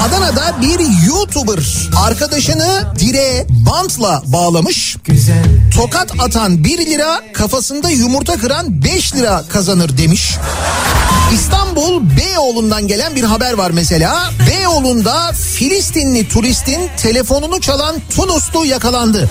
[0.00, 4.96] Adana'da bir YouTuber arkadaşını direğe bantla bağlamış.
[5.76, 10.36] Tokat atan 1 lira kafasında yumurta kıran 5 lira kazanır demiş.
[11.34, 14.30] İstanbul Beyoğlu'ndan gelen bir haber var mesela.
[14.50, 19.30] Beyoğlu'nda Filistinli turistin telefonunu çalan Tunuslu yakalandı.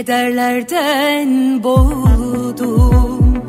[0.00, 3.44] Kederlerden boğuldum.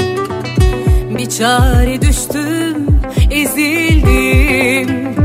[1.18, 3.00] Bir çare düştüm
[3.32, 5.16] ezildim.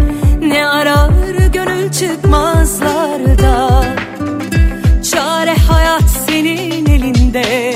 [0.40, 1.10] Ne arar
[1.52, 3.84] gönül çıkmazlarda?
[5.12, 7.74] Çare hayat senin elinde.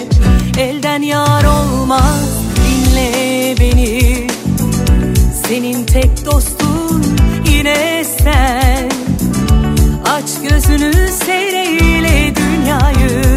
[0.58, 4.26] Elden yar olmaz dinle beni.
[5.46, 7.04] Senin tek dostun
[7.48, 8.90] yine sen.
[10.04, 13.29] Aç gözünü seyreyle dünyayı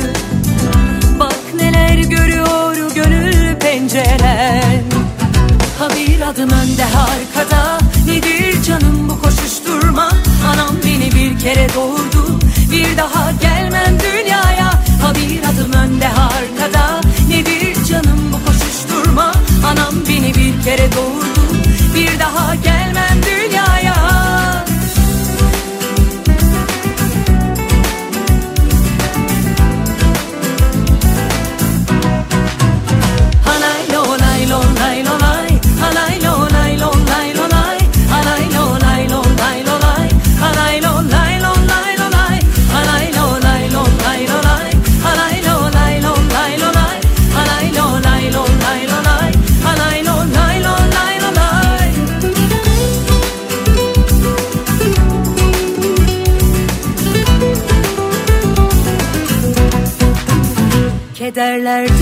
[3.94, 4.84] penceren
[5.80, 7.78] Ha bir adım önde arkada.
[8.08, 10.10] Nedir canım bu koşuşturma?
[10.48, 12.40] Anam beni bir kere doğurdu.
[12.72, 14.70] Bir daha gelmem dünyaya.
[15.02, 17.02] Ha bir adım önde arkada.
[17.30, 19.32] Nedir canım bu koşuşturma?
[19.66, 21.58] Anam beni bir kere doğurdu.
[21.96, 23.43] Bir daha gelmem dünyaya
[61.34, 61.93] 在来儿？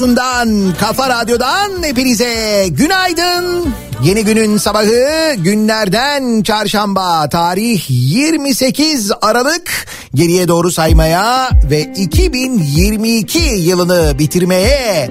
[0.00, 3.74] Radyosu'ndan, Kafa Radyo'dan hepinize günaydın.
[4.02, 15.08] Yeni günün sabahı günlerden çarşamba tarih 28 Aralık geriye doğru saymaya ve 2022 yılını bitirmeye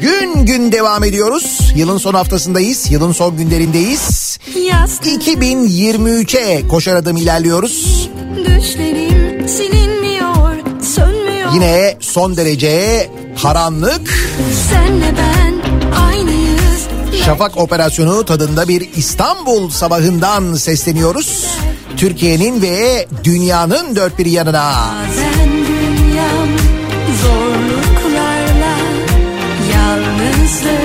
[0.00, 1.72] gün gün devam ediyoruz.
[1.76, 4.38] Yılın son haftasındayız, yılın son günlerindeyiz.
[5.06, 8.08] 2023'e koşar adım ilerliyoruz.
[8.36, 9.83] Düşlerim sönmüyor.
[11.54, 13.10] Yine son derece
[13.42, 14.08] karanlık
[14.70, 15.54] Senle ben
[16.00, 16.86] aynıyız.
[17.24, 21.46] Şafak operasyonu tadında bir İstanbul sabahından sesleniyoruz.
[21.96, 24.72] Türkiye'nin ve dünyanın dört bir yanına.
[25.08, 26.48] Bazen dünyam
[27.22, 28.76] zorluklarla,
[29.74, 30.83] yalnızlıkla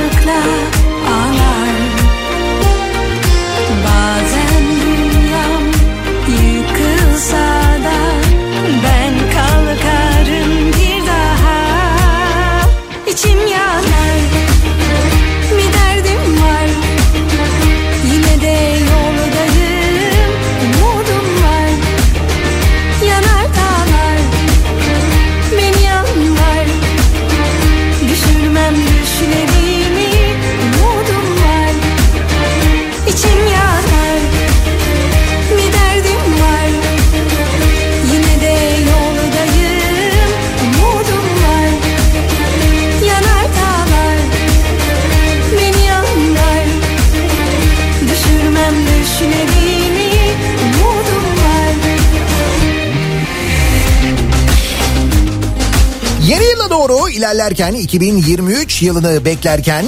[57.29, 59.85] doğru ilerlerken 2023 yılını beklerken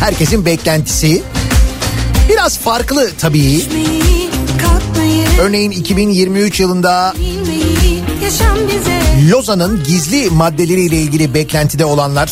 [0.00, 1.22] herkesin beklentisi
[2.28, 3.62] biraz farklı tabii.
[5.40, 7.14] Örneğin 2023 yılında
[9.30, 12.30] Lozan'ın gizli maddeleriyle ilgili beklentide olanlar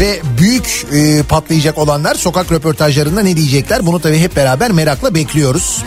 [0.00, 3.86] ve büyük e, patlayacak olanlar sokak röportajlarında ne diyecekler?
[3.86, 5.82] Bunu tabii hep beraber merakla bekliyoruz.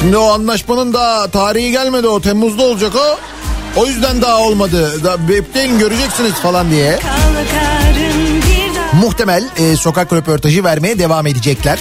[0.00, 3.37] Şimdi o anlaşmanın da tarihi gelmedi o Temmuz'da olacak o.
[3.78, 5.04] O yüzden daha olmadı.
[5.04, 6.98] Da bekleyin göreceksiniz falan diye.
[9.02, 11.78] Muhtemel e, sokak röportajı vermeye devam edecekler.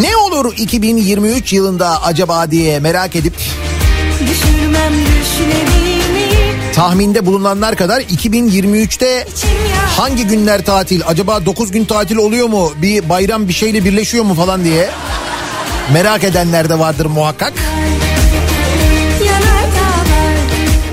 [0.00, 3.34] Ne olur 2023 yılında acaba diye merak edip
[6.74, 9.77] tahminde bulunanlar kadar 2023'te içim yanar.
[9.98, 11.00] Hangi günler tatil?
[11.06, 12.72] Acaba 9 gün tatil oluyor mu?
[12.82, 14.90] Bir bayram bir şeyle birleşiyor mu falan diye
[15.92, 17.52] merak edenler de vardır muhakkak.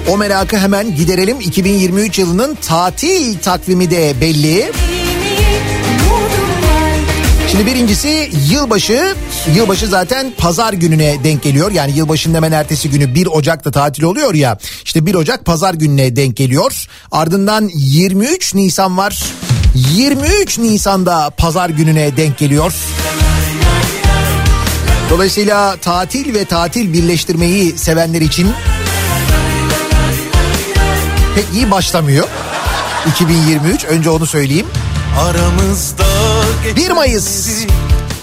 [0.09, 1.41] O merakı hemen giderelim.
[1.41, 4.59] 2023 yılının tatil takvimi de belli.
[4.59, 4.94] var.
[7.55, 9.15] Şimdi birincisi yılbaşı.
[9.55, 11.71] Yılbaşı zaten pazar gününe denk geliyor.
[11.71, 14.57] Yani yılbaşının hemen ertesi günü 1 Ocak'ta tatil oluyor ya.
[14.85, 16.87] İşte 1 Ocak pazar gününe denk geliyor.
[17.11, 19.23] Ardından 23 Nisan var.
[19.75, 22.73] 23 Nisan'da pazar gününe denk geliyor.
[25.09, 28.51] Dolayısıyla tatil ve tatil birleştirmeyi sevenler için
[31.35, 32.27] pek iyi başlamıyor.
[33.07, 34.67] 2023 önce onu söyleyeyim.
[35.19, 36.05] Aramızda
[36.75, 37.47] 1 Mayıs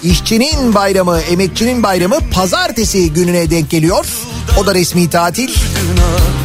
[0.03, 4.05] işçinin bayramı, emekçinin bayramı pazartesi gününe denk geliyor.
[4.59, 5.49] O da resmi tatil.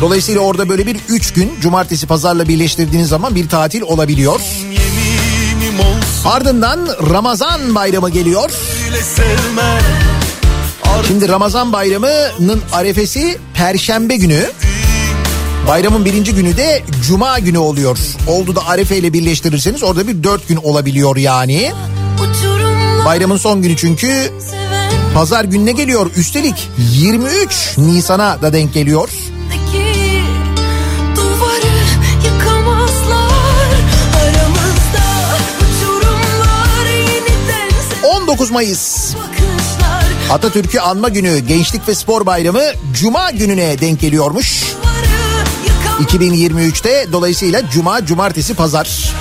[0.01, 4.41] Dolayısıyla orada böyle bir 3 gün cumartesi pazarla birleştirdiğiniz zaman bir tatil olabiliyor.
[6.25, 8.51] Ardından Ramazan bayramı geliyor.
[11.09, 14.47] Şimdi Ramazan bayramının arefesi perşembe günü.
[15.69, 17.99] Bayramın birinci günü de cuma günü oluyor.
[18.27, 21.73] Oldu da arefe ile birleştirirseniz orada bir dört gün olabiliyor yani.
[23.05, 24.33] Bayramın son günü çünkü
[25.15, 26.11] pazar gününe geliyor.
[26.17, 29.09] Üstelik 23 Nisan'a da denk geliyor.
[29.51, 30.23] Deki
[31.17, 31.75] duvarı
[32.25, 33.69] yıkamazlar
[34.17, 35.07] aramızda
[35.61, 39.15] uçurumlar yeniden 19 Mayıs
[40.31, 42.63] Atatürk'ü anma günü Gençlik ve Spor Bayramı
[42.95, 44.65] Cuma gününe denk geliyormuş.
[45.99, 49.15] Duvarı yıkamazlar 2023'te dolayısıyla Cuma, Cumartesi, Pazar.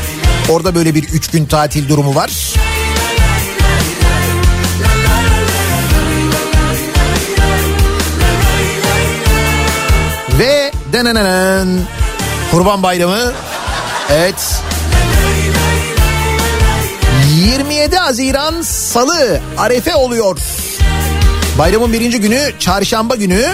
[0.49, 2.31] Orada böyle bir 3 gün tatil durumu var.
[10.39, 11.67] Ve denenenen
[12.51, 13.33] Kurban Bayramı.
[14.09, 14.61] Evet.
[17.35, 20.37] 27 Haziran Salı Arefe oluyor.
[21.57, 23.45] Bayramın birinci günü çarşamba günü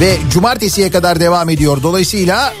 [0.00, 1.82] ve cumartesiye kadar devam ediyor.
[1.82, 2.54] Dolayısıyla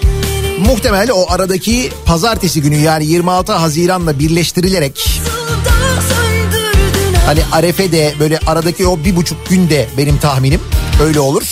[0.66, 5.20] muhtemel o aradaki pazartesi günü yani 26 Haziran'la birleştirilerek
[7.26, 10.60] Hani Arefe de böyle aradaki o bir buçuk günde benim tahminim
[11.02, 11.42] öyle olur.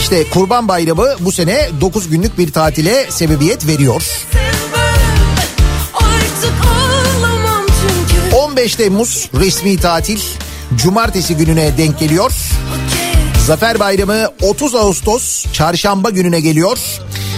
[0.00, 4.02] İşte Kurban Bayramı bu sene 9 günlük bir tatile sebebiyet veriyor.
[5.94, 10.20] Artık ağlamam çünkü 15 Temmuz resmi tatil
[10.76, 12.32] cumartesi gününe denk geliyor.
[13.46, 16.78] Zafer Bayramı 30 Ağustos çarşamba gününe geliyor.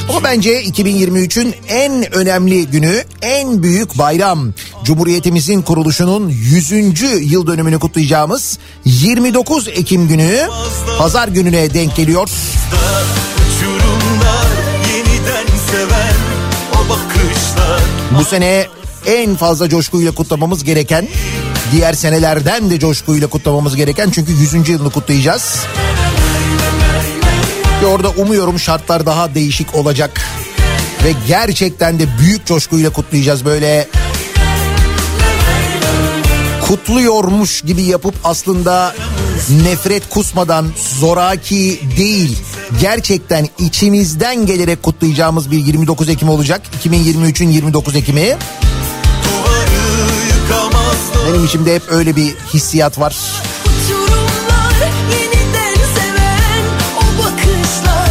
[0.09, 4.53] Ama bence 2023'ün en önemli günü, en büyük bayram.
[4.85, 6.73] Cumhuriyetimizin kuruluşunun 100.
[7.33, 10.49] yıl dönümünü kutlayacağımız 29 Ekim günü
[10.99, 12.31] pazar gününe denk geliyor.
[16.75, 18.67] O Bu sene
[19.07, 21.09] en fazla coşkuyla kutlamamız gereken,
[21.75, 24.69] diğer senelerden de coşkuyla kutlamamız gereken çünkü 100.
[24.69, 25.57] yılını kutlayacağız.
[27.83, 30.21] Ve orada umuyorum şartlar daha değişik olacak.
[31.04, 33.88] Ve gerçekten de büyük coşkuyla kutlayacağız böyle.
[36.62, 38.95] Kutluyormuş gibi yapıp aslında
[39.64, 40.66] nefret kusmadan
[41.00, 42.38] zoraki değil.
[42.81, 46.62] Gerçekten içimizden gelerek kutlayacağımız bir 29 Ekim olacak.
[46.85, 48.37] 2023'ün 29 Ekim'i.
[51.28, 53.16] Benim içimde hep öyle bir hissiyat var.
[57.19, 58.11] Bakışlar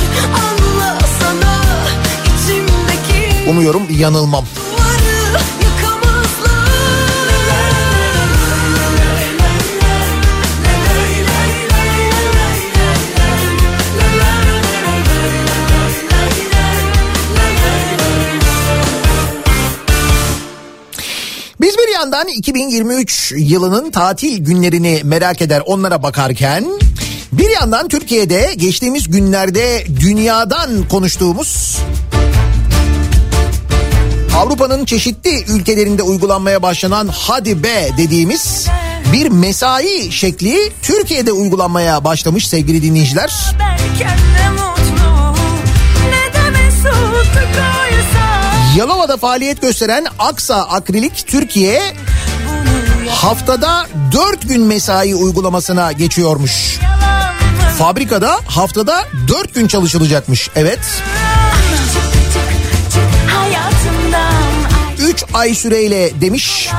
[3.49, 4.45] Umuyorum yanılmam.
[22.03, 26.65] Yandan 2023 yılının tatil günlerini merak eder onlara bakarken
[27.31, 31.77] bir yandan Türkiye'de geçtiğimiz günlerde dünyadan konuştuğumuz
[34.37, 38.67] Avrupa'nın çeşitli ülkelerinde uygulanmaya başlanan hadi be dediğimiz
[39.13, 43.55] bir mesai şekli Türkiye'de uygulanmaya başlamış sevgili dinleyiciler.
[43.59, 44.17] Derken
[48.77, 51.81] Yalova'da faaliyet gösteren Aksa Akrilik Türkiye
[53.09, 56.79] haftada 4 gün mesai uygulamasına geçiyormuş.
[57.77, 60.49] Fabrikada haftada 4 gün çalışılacakmış.
[60.55, 60.79] Evet.
[60.79, 64.43] Çık çık çık hayatımdan
[65.03, 66.69] ay 3 ay süreyle demiş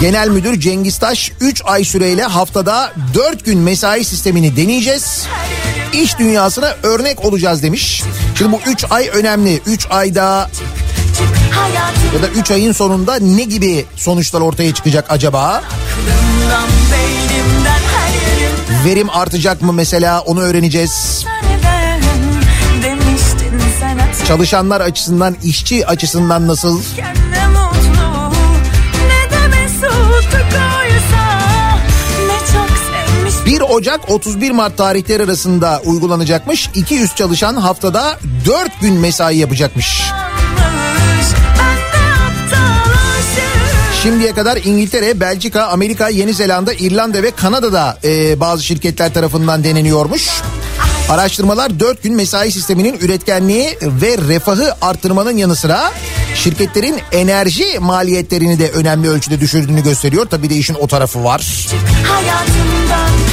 [0.00, 5.26] Genel Müdür Cengiz Taş 3 ay süreyle haftada 4 gün mesai sistemini deneyeceğiz.
[5.92, 8.02] İş dünyasına örnek olacağız demiş.
[8.38, 9.60] Şimdi bu 3 ay önemli.
[9.66, 10.50] 3 ayda
[12.14, 15.62] ya da 3 ayın sonunda ne gibi sonuçlar ortaya çıkacak acaba?
[18.84, 21.24] Verim artacak mı mesela onu öğreneceğiz.
[24.28, 26.80] Çalışanlar açısından, işçi açısından nasıl?
[27.30, 28.32] ne mutlu
[29.08, 31.38] ne de mesut koysa
[32.26, 36.70] ne çok sevmiş 1 Ocak 31 Mart tarihleri arasında uygulanacakmış.
[36.74, 40.00] 200 çalışan haftada 4 gün mesai yapacakmış.
[40.00, 40.27] yanlış
[44.02, 50.28] Şimdiye kadar İngiltere, Belçika, Amerika, Yeni Zelanda, İrlanda ve Kanada'da e, bazı şirketler tarafından deneniyormuş.
[51.08, 55.92] Araştırmalar 4 gün mesai sisteminin üretkenliği ve refahı artırmanın yanı sıra
[56.34, 60.26] şirketlerin enerji maliyetlerini de önemli ölçüde düşürdüğünü gösteriyor.
[60.26, 61.68] Tabii de işin o tarafı var.
[62.02, 63.27] hayatımdan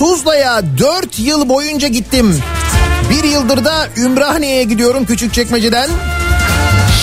[0.00, 2.42] Tuzla'ya 4 yıl boyunca gittim.
[3.10, 5.90] Bir yıldır da Ümraniye'ye gidiyorum Küçükçekmece'den.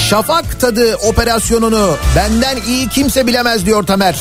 [0.10, 4.20] Şafak tadı operasyonunu benden iyi kimse bilemez diyor Tamer.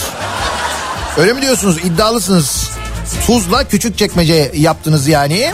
[1.19, 1.79] Öyle mi diyorsunuz?
[1.85, 2.71] İddialısınız.
[3.27, 5.53] Tuzla Küçükçekmece yaptınız yani.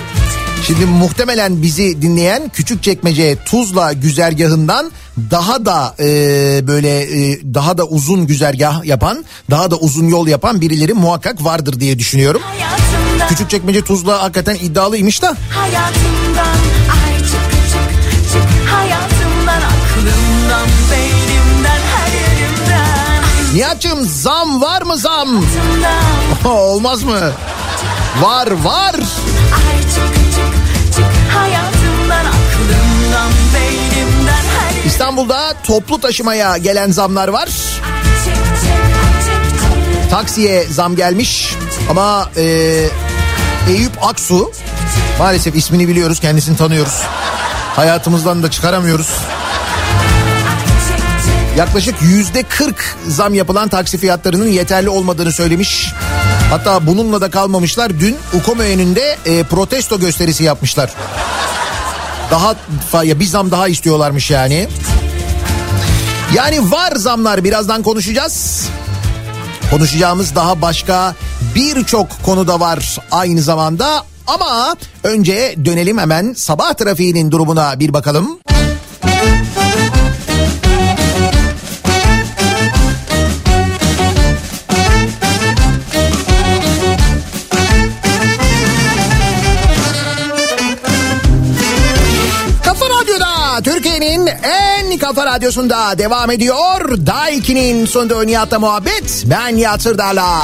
[0.67, 4.93] Şimdi muhtemelen bizi dinleyen Küçükçekmece Tuzla güzergahından
[5.31, 6.07] daha da e,
[6.67, 11.81] böyle e, daha da uzun güzergah yapan, daha da uzun yol yapan birileri muhakkak vardır
[11.81, 12.43] diye düşünüyorum.
[12.45, 15.37] Hayatımdan, Küçükçekmece Tuzla hakikaten iddialıymış da.
[15.55, 16.57] hayatımdan
[17.07, 25.29] Ay çık çık çık hayatımdan Aklımdan, beynimden, her yerimden Nihat'cığım zam var mı zam?
[26.45, 27.33] Olmaz mı?
[28.21, 28.95] Var var.
[28.95, 37.47] Ay çık çık çık hayatımdan Aklımdan, beynimden, her yerimden İstanbul'da toplu taşımaya gelen zamlar var.
[37.47, 41.55] Çık çık çık çık Taksiye zam gelmiş
[41.91, 42.89] ama e,
[43.69, 44.53] Eyüp Aksu
[45.19, 47.03] maalesef ismini biliyoruz kendisini tanıyoruz.
[47.77, 49.09] Hayatımızdan da çıkaramıyoruz.
[51.57, 55.93] Yaklaşık yüzde 40 zam yapılan taksi fiyatlarının yeterli olmadığını söylemiş.
[56.51, 58.01] Hatta bununla da kalmamışlar.
[58.01, 60.91] Dün Ukome önünde e, protesto gösterisi yapmışlar.
[62.31, 64.69] Daha ya bir zam daha istiyorlarmış yani.
[66.35, 68.69] Yani var zamlar birazdan konuşacağız.
[69.71, 71.15] Konuşacağımız daha başka
[71.55, 74.05] birçok konu da var aynı zamanda.
[74.27, 78.39] Ama önce dönelim hemen sabah trafiğinin durumuna bir bakalım.
[78.49, 80.02] Kafa
[93.61, 97.07] Türkiye'nin en kafa radyosunda devam ediyor.
[97.07, 99.25] Daiki'nin sonunda Nihat'la muhabbet.
[99.27, 100.43] Ben Nihat Sırdar'la.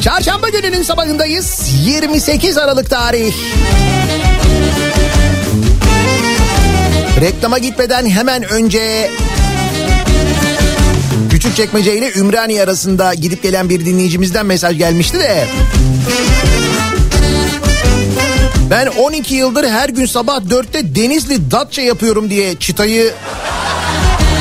[0.00, 1.70] Çarşamba gününün sabahındayız.
[1.84, 3.34] 28 Aralık tarih.
[7.20, 9.10] Reklama gitmeden hemen önce
[11.30, 15.46] Küçükçekmece ile Ümraniye arasında gidip gelen bir dinleyicimizden mesaj gelmişti de.
[18.70, 23.12] Ben 12 yıldır her gün sabah 4'te Denizli Datça yapıyorum diye çıtayı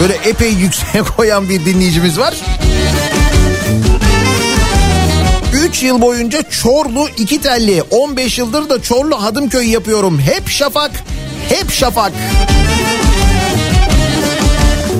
[0.01, 2.35] böyle epey yükseğe koyan bir dinleyicimiz var.
[5.53, 10.19] 3 yıl boyunca Çorlu iki telli 15 yıldır da Çorlu Hadımköy yapıyorum.
[10.19, 10.91] Hep şafak,
[11.49, 12.11] hep şafak.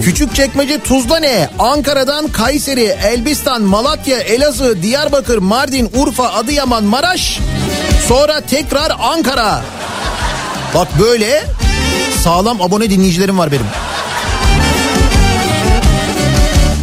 [0.03, 1.49] Küçükçekmece Tuzla ne?
[1.59, 7.39] Ankara'dan Kayseri, Elbistan, Malatya, Elazığ, Diyarbakır, Mardin, Urfa, Adıyaman, Maraş.
[8.07, 9.62] Sonra tekrar Ankara.
[10.75, 11.43] Bak böyle
[12.23, 13.65] sağlam abone dinleyicilerim var benim.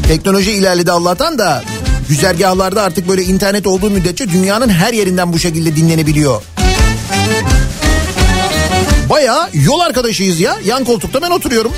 [0.08, 1.62] Teknoloji ilerledi Allah'tan da
[2.08, 6.42] güzergahlarda artık böyle internet olduğu müddetçe dünyanın her yerinden bu şekilde dinlenebiliyor.
[9.10, 10.56] Baya yol arkadaşıyız ya.
[10.64, 11.72] Yan koltukta ben oturuyorum.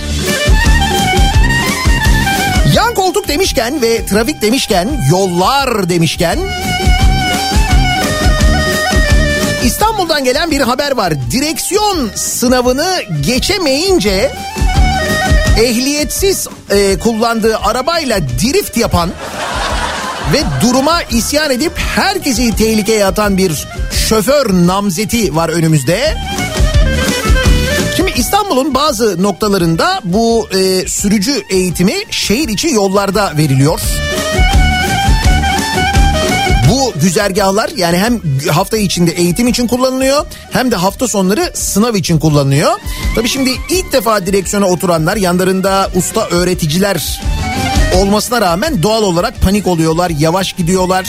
[2.79, 6.39] Yan koltuk demişken ve trafik demişken, yollar demişken
[9.65, 11.15] İstanbul'dan gelen bir haber var.
[11.31, 14.33] Direksiyon sınavını geçemeyince
[15.61, 19.11] ehliyetsiz e, kullandığı arabayla drift yapan
[20.33, 23.67] ve duruma isyan edip herkesi tehlikeye atan bir
[24.09, 26.17] şoför namzeti var önümüzde.
[28.19, 33.81] İstanbul'un bazı noktalarında bu e, sürücü eğitimi şehir içi yollarda veriliyor.
[36.71, 42.19] Bu güzergahlar yani hem hafta içinde eğitim için kullanılıyor hem de hafta sonları sınav için
[42.19, 42.73] kullanılıyor.
[43.15, 47.21] Tabii şimdi ilk defa direksiyona oturanlar yanlarında usta öğreticiler
[47.97, 51.07] olmasına rağmen doğal olarak panik oluyorlar, yavaş gidiyorlar.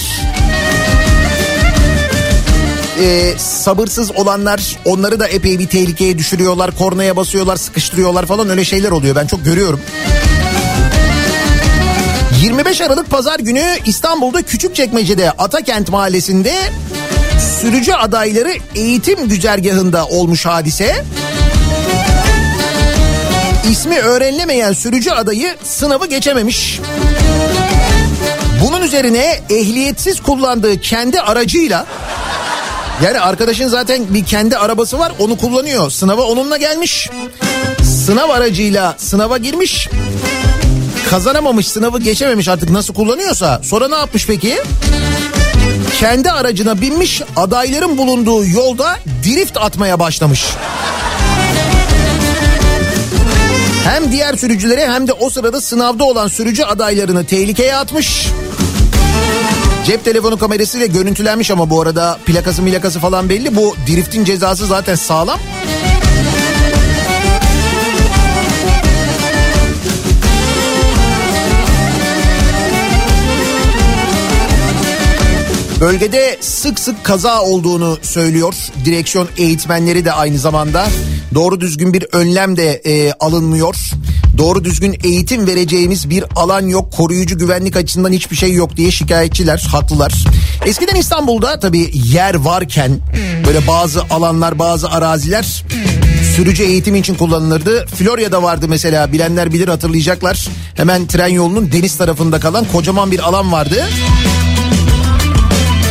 [3.02, 6.78] Ee, sabırsız olanlar onları da epey bir tehlikeye düşürüyorlar.
[6.78, 9.16] Kornaya basıyorlar, sıkıştırıyorlar falan öyle şeyler oluyor.
[9.16, 9.80] Ben çok görüyorum.
[12.42, 16.54] 25 Aralık Pazar günü İstanbul'da Küçükçekmece'de Atakent Mahallesi'nde
[17.62, 21.06] sürücü adayları eğitim güzergahında olmuş hadise.
[23.72, 26.80] İsmi öğrenilemeyen sürücü adayı sınavı geçememiş.
[28.66, 31.86] Bunun üzerine ehliyetsiz kullandığı kendi aracıyla
[33.04, 35.90] yani arkadaşın zaten bir kendi arabası var onu kullanıyor.
[35.92, 37.10] Sınava onunla gelmiş.
[37.84, 39.90] Sınav aracıyla sınava girmiş.
[41.10, 43.62] Kazanamamış sınavı geçememiş artık nasıl kullanıyorsa.
[43.64, 44.58] Sonra ne yapmış peki?
[46.00, 50.46] Kendi aracına binmiş adayların bulunduğu yolda drift atmaya başlamış.
[53.84, 58.28] Hem diğer sürücülere hem de o sırada sınavda olan sürücü adaylarını tehlikeye atmış.
[59.90, 63.56] Cep telefonu kamerasıyla görüntülenmiş ama bu arada plakası milakası falan belli.
[63.56, 65.40] Bu driftin cezası zaten sağlam.
[75.82, 78.54] Bölgede sık sık kaza olduğunu söylüyor.
[78.86, 80.88] Direksiyon eğitmenleri de aynı zamanda.
[81.34, 83.76] Doğru düzgün bir önlem de e, alınmıyor.
[84.40, 86.94] Doğru düzgün eğitim vereceğimiz bir alan yok.
[86.94, 90.14] Koruyucu güvenlik açısından hiçbir şey yok diye şikayetçiler, haklılar.
[90.66, 93.00] Eskiden İstanbul'da tabii yer varken
[93.48, 95.64] böyle bazı alanlar, bazı araziler
[96.36, 97.86] sürücü eğitim için kullanılırdı.
[97.86, 100.48] Florya'da vardı mesela bilenler bilir hatırlayacaklar.
[100.76, 103.88] Hemen tren yolunun deniz tarafında kalan kocaman bir alan vardı.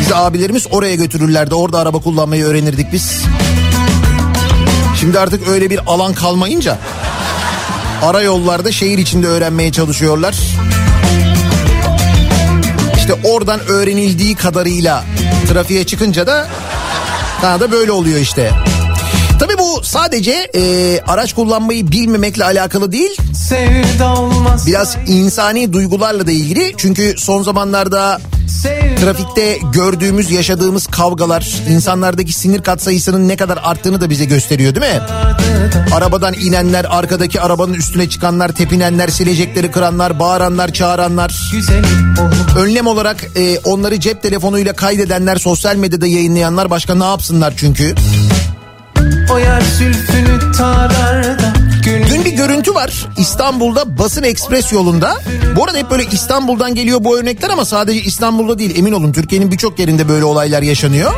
[0.00, 1.54] Bizi abilerimiz oraya götürürlerdi.
[1.54, 3.22] Orada araba kullanmayı öğrenirdik biz.
[5.00, 6.78] Şimdi artık öyle bir alan kalmayınca
[8.02, 10.36] ara yollarda şehir içinde öğrenmeye çalışıyorlar.
[12.96, 15.04] İşte oradan öğrenildiği kadarıyla
[15.48, 16.48] trafiğe çıkınca da
[17.42, 18.50] daha da böyle oluyor işte.
[19.40, 23.16] Tabii bu sadece e, araç kullanmayı bilmemekle alakalı değil.
[24.66, 26.74] Biraz insani duygularla da ilgili.
[26.76, 28.20] Çünkü son zamanlarda
[29.00, 35.00] trafikte gördüğümüz, yaşadığımız kavgalar, insanlardaki sinir katsayısının ne kadar arttığını da bize gösteriyor değil mi?
[35.94, 41.50] Arabadan inenler, arkadaki arabanın üstüne çıkanlar, tepinenler, silecekleri kıranlar, bağıranlar, çağıranlar.
[42.58, 47.94] Önlem olarak e, onları cep telefonuyla kaydedenler, sosyal medyada yayınlayanlar başka ne yapsınlar çünkü?
[52.10, 55.16] Dün bir görüntü var İstanbul'da Basın Ekspres yolunda.
[55.56, 59.52] Bu arada hep böyle İstanbul'dan geliyor bu örnekler ama sadece İstanbul'da değil emin olun Türkiye'nin
[59.52, 61.12] birçok yerinde böyle olaylar yaşanıyor.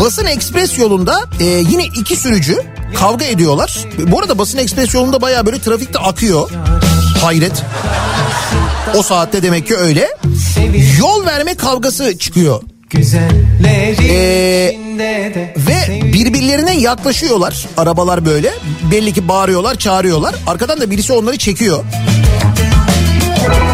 [0.00, 2.62] Basın Ekspres yolunda e, yine iki sürücü
[2.98, 3.84] kavga ediyorlar.
[4.06, 6.50] Bu arada Basın Ekspres yolunda baya böyle trafikte akıyor.
[7.22, 7.62] Hayret.
[8.96, 10.08] O saatte demek ki öyle.
[10.98, 12.62] Yol verme kavgası çıkıyor.
[14.08, 14.78] Ee,
[15.56, 18.52] Ve birbirlerine yaklaşıyorlar arabalar böyle.
[18.92, 20.34] Belli ki bağırıyorlar, çağırıyorlar.
[20.46, 21.84] Arkadan da birisi onları çekiyor.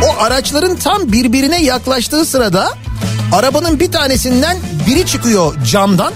[0.05, 2.75] O araçların tam birbirine yaklaştığı sırada
[3.33, 6.13] arabanın bir tanesinden biri çıkıyor camdan.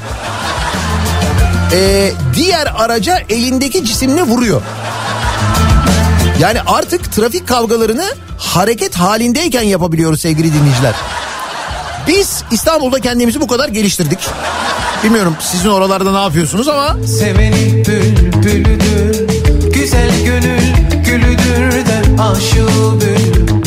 [1.72, 4.62] Ee, diğer araca elindeki cisimle vuruyor.
[6.40, 8.04] Yani artık trafik kavgalarını
[8.38, 10.94] hareket halindeyken yapabiliyoruz sevgili dinleyiciler.
[12.08, 14.18] Biz İstanbul'da kendimizi bu kadar geliştirdik.
[15.04, 19.28] Bilmiyorum sizin oralarda ne yapıyorsunuz ama Seveni bülbülüdür
[19.72, 20.62] Güzel gönül
[21.04, 23.59] gülüdür de Aşığı bülbülüdür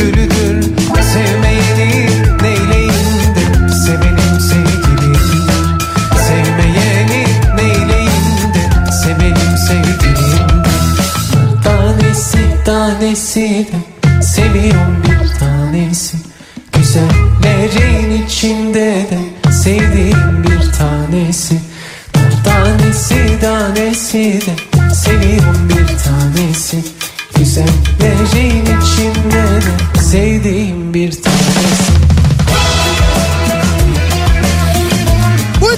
[13.63, 16.17] tanesi de Seviyorum bir tanesi
[16.77, 21.59] Güzellerin içinde de Sevdiğim bir tanesi.
[22.43, 26.77] Tanesi tanesi de Seviyorum bir tanesi.
[27.35, 31.93] Güzellerin içinde de Sevdiğim bir tanesi.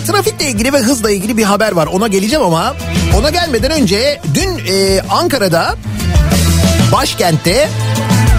[0.08, 1.88] Trafikle ilgili ve hızla ilgili bir haber var.
[1.88, 2.76] Ona geleceğim ama
[3.20, 5.76] ona gelmeden önce dün e, Ankara'da
[6.92, 7.70] başkentte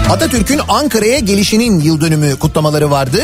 [0.09, 3.23] Atatürk'ün Ankara'ya gelişinin yıl dönümü kutlamaları vardı.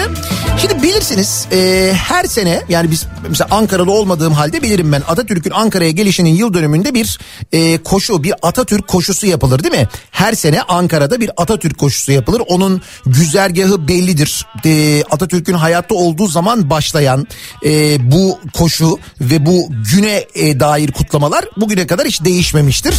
[0.62, 5.92] Şimdi bilirsiniz e, her sene yani biz mesela Ankaralı olmadığım halde bilirim ben Atatürk'ün Ankara'ya
[5.92, 7.20] gelişinin yıl dönümünde bir
[7.52, 9.88] e, koşu bir Atatürk koşusu yapılır değil mi?
[10.12, 12.42] Her sene Ankara'da bir Atatürk koşusu yapılır.
[12.48, 14.46] Onun güzergahı bellidir.
[14.66, 17.28] E, Atatürk'ün hayatta olduğu zaman başlayan
[17.66, 22.96] e, bu koşu ve bu güne e, dair kutlamalar bugüne kadar hiç değişmemiştir.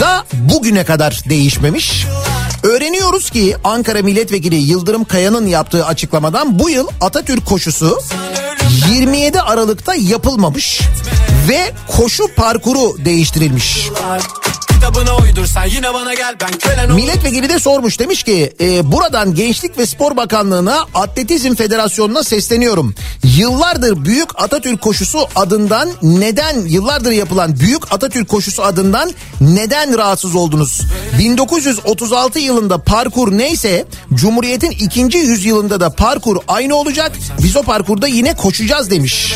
[0.00, 2.06] Da bugüne kadar değişmemiş.
[2.62, 8.00] Öğreniyoruz ki Ankara Milletvekili Yıldırım Kaya'nın yaptığı açıklamadan bu yıl Atatürk koşusu
[8.90, 10.80] 27 Aralık'ta yapılmamış
[11.48, 13.88] ve koşu parkuru değiştirilmiş.
[14.84, 19.78] Kitabına uydursan yine bana gel ben kölen Milletvekili de sormuş demiş ki e, buradan Gençlik
[19.78, 22.94] ve Spor Bakanlığı'na Atletizm Federasyonu'na sesleniyorum.
[23.22, 30.80] Yıllardır Büyük Atatürk Koşusu adından neden yıllardır yapılan Büyük Atatürk Koşusu adından neden rahatsız oldunuz?
[31.18, 37.12] 1936 yılında parkur neyse Cumhuriyet'in ikinci yüzyılında da parkur aynı olacak.
[37.42, 39.34] Biz o parkurda yine koşacağız demiş.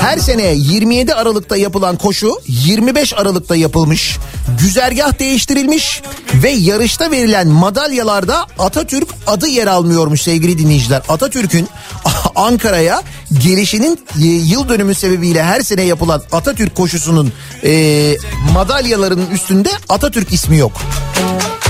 [0.00, 4.18] Her sene 27 Aralık'ta yapılan koşu 25 Aralık'ta yapılmış.
[4.60, 6.02] Güzergah değiştirilmiş
[6.34, 11.02] ve yarışta verilen madalyalarda Atatürk adı yer almıyormuş sevgili dinleyiciler.
[11.08, 11.68] Atatürk'ün
[12.34, 13.02] Ankara'ya
[13.42, 17.32] gelişinin e, yıl dönümü sebebiyle her sene yapılan Atatürk koşusunun
[17.64, 18.16] e,
[18.52, 20.72] madalyalarının üstünde Atatürk ismi yok.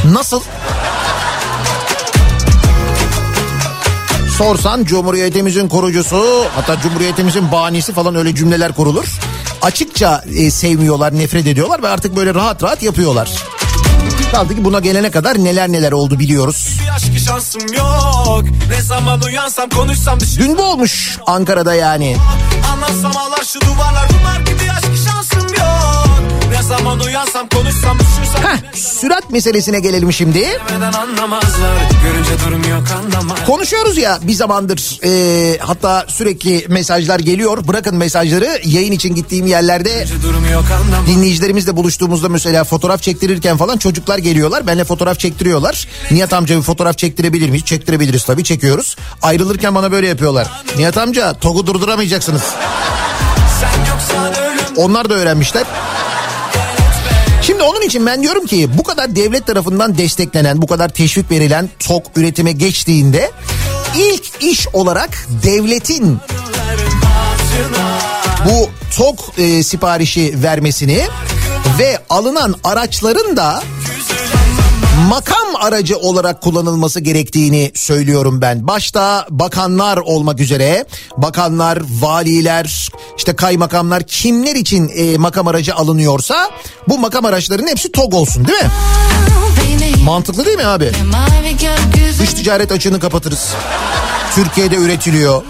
[0.04, 0.40] Nasıl?
[4.38, 9.04] Sorsan Cumhuriyetimizin kurucusu hatta Cumhuriyetimizin banisi falan öyle cümleler kurulur.
[9.66, 13.30] Açıkça e, sevmiyorlar, nefret ediyorlar ve artık böyle rahat rahat yapıyorlar.
[14.32, 16.76] Kaldı ki buna gelene kadar neler neler oldu biliyoruz.
[17.72, 18.44] Yok
[19.26, 19.70] uyansam
[20.20, 22.16] düşün Dün bu olmuş Ankara'da yani.
[22.72, 25.45] Anlatsam ağlar şu duvarlar Bunlar gibi aşkı şansım
[26.50, 30.46] Ne zaman uyansam konuşsam düşünsem Heh, sürat meselesine gelelim şimdi.
[33.46, 37.68] Konuşuyoruz ya bir zamandır e, hatta sürekli mesajlar geliyor.
[37.68, 40.06] Bırakın mesajları yayın için gittiğim yerlerde
[41.06, 44.66] dinleyicilerimizle buluştuğumuzda mesela fotoğraf çektirirken falan çocuklar geliyorlar.
[44.66, 45.88] Benimle fotoğraf çektiriyorlar.
[46.10, 47.64] Nihat amca bir fotoğraf çektirebilir miyiz?
[47.64, 48.96] Çektirebiliriz tabii çekiyoruz.
[49.22, 50.48] Ayrılırken bana böyle yapıyorlar.
[50.76, 52.42] Nihat amca TOG'u durduramayacaksınız.
[54.76, 55.64] Onlar da öğrenmişler.
[57.66, 62.02] Onun için ben diyorum ki bu kadar devlet tarafından desteklenen, bu kadar teşvik verilen TOK
[62.16, 63.30] üretime geçtiğinde
[63.96, 66.18] ilk iş olarak devletin
[68.48, 71.02] bu TOK e, siparişi vermesini
[71.78, 73.62] ve alınan araçların da
[74.96, 78.66] makam aracı olarak kullanılması gerektiğini söylüyorum ben.
[78.66, 86.50] Başta bakanlar olmak üzere bakanlar, valiler, işte kaymakamlar kimler için e, makam aracı alınıyorsa
[86.88, 88.70] bu makam araçlarının hepsi TOG olsun değil mi?
[90.04, 90.92] Mantıklı değil mi abi?
[92.20, 93.48] Dış ticaret açığını kapatırız.
[94.34, 95.42] Türkiye'de üretiliyor.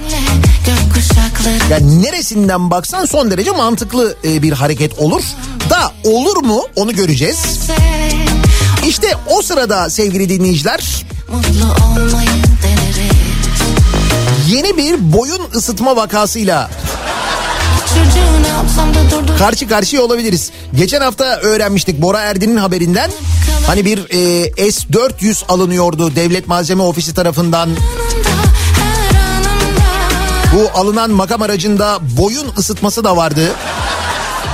[1.70, 5.22] Yani neresinden baksan son derece mantıklı e, bir hareket olur.
[5.70, 7.37] Da olur mu onu göreceğiz.
[8.88, 11.07] İşte o sırada sevgili dinleyiciler
[14.49, 16.70] yeni bir boyun ısıtma vakasıyla
[19.38, 20.51] karşı karşıya olabiliriz.
[20.75, 23.11] Geçen hafta öğrenmiştik Bora Erdin'in haberinden.
[23.66, 27.70] Hani bir e, S-400 alınıyordu devlet malzeme ofisi tarafından.
[30.55, 33.53] Bu alınan makam aracında boyun ısıtması da vardı.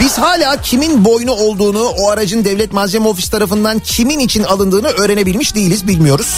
[0.05, 5.55] Biz hala kimin boynu olduğunu, o aracın devlet malzeme ofisi tarafından kimin için alındığını öğrenebilmiş
[5.55, 6.35] değiliz, bilmiyoruz.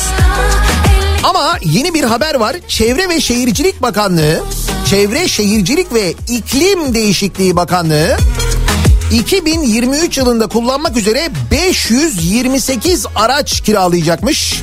[1.22, 2.56] Ama yeni bir haber var.
[2.68, 4.42] Çevre ve Şehircilik Bakanlığı,
[4.90, 8.16] Çevre Şehircilik ve İklim Değişikliği Bakanlığı
[9.12, 14.62] 2023 yılında kullanmak üzere 528 araç kiralayacakmış.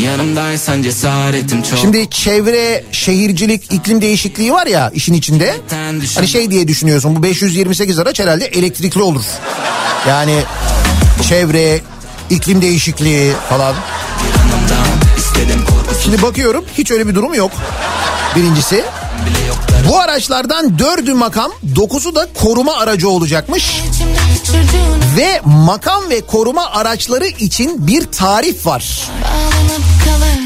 [0.00, 5.56] Yanımdaysan cesaretim çok Şimdi çevre, şehircilik, iklim değişikliği var ya işin içinde.
[6.14, 9.24] Hani şey diye düşünüyorsun bu 528 araç herhalde elektrikli olur.
[10.08, 10.42] Yani
[11.28, 11.80] çevre,
[12.30, 13.74] iklim değişikliği falan.
[16.02, 17.52] Şimdi bakıyorum hiç öyle bir durum yok.
[18.36, 18.84] Birincisi.
[19.88, 23.82] Bu araçlardan dördü makam, dokuzu da koruma aracı olacakmış.
[23.90, 24.23] İçimde
[25.16, 29.08] Ve makam ve koruma araçları için bir tarif var.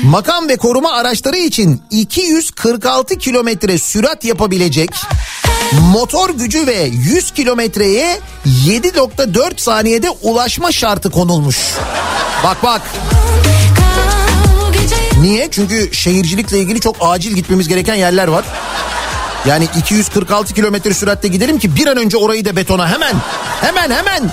[0.03, 4.91] Makam ve koruma araçları için 246 kilometre sürat yapabilecek
[5.73, 11.57] motor gücü ve 100 kilometreye 7.4 saniyede ulaşma şartı konulmuş.
[12.45, 12.83] Bak bak.
[15.21, 15.49] Niye?
[15.51, 18.45] Çünkü şehircilikle ilgili çok acil gitmemiz gereken yerler var.
[19.47, 23.15] Yani 246 kilometre süratle gidelim ki bir an önce orayı da betona hemen.
[23.61, 24.31] Hemen hemen.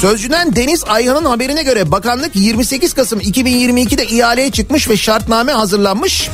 [0.00, 6.30] Sözcüden Deniz Ayhan'ın haberine göre bakanlık 28 Kasım 2022'de ihaleye çıkmış ve şartname hazırlanmış.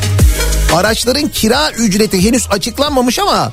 [0.74, 3.50] Araçların kira ücreti henüz açıklanmamış ama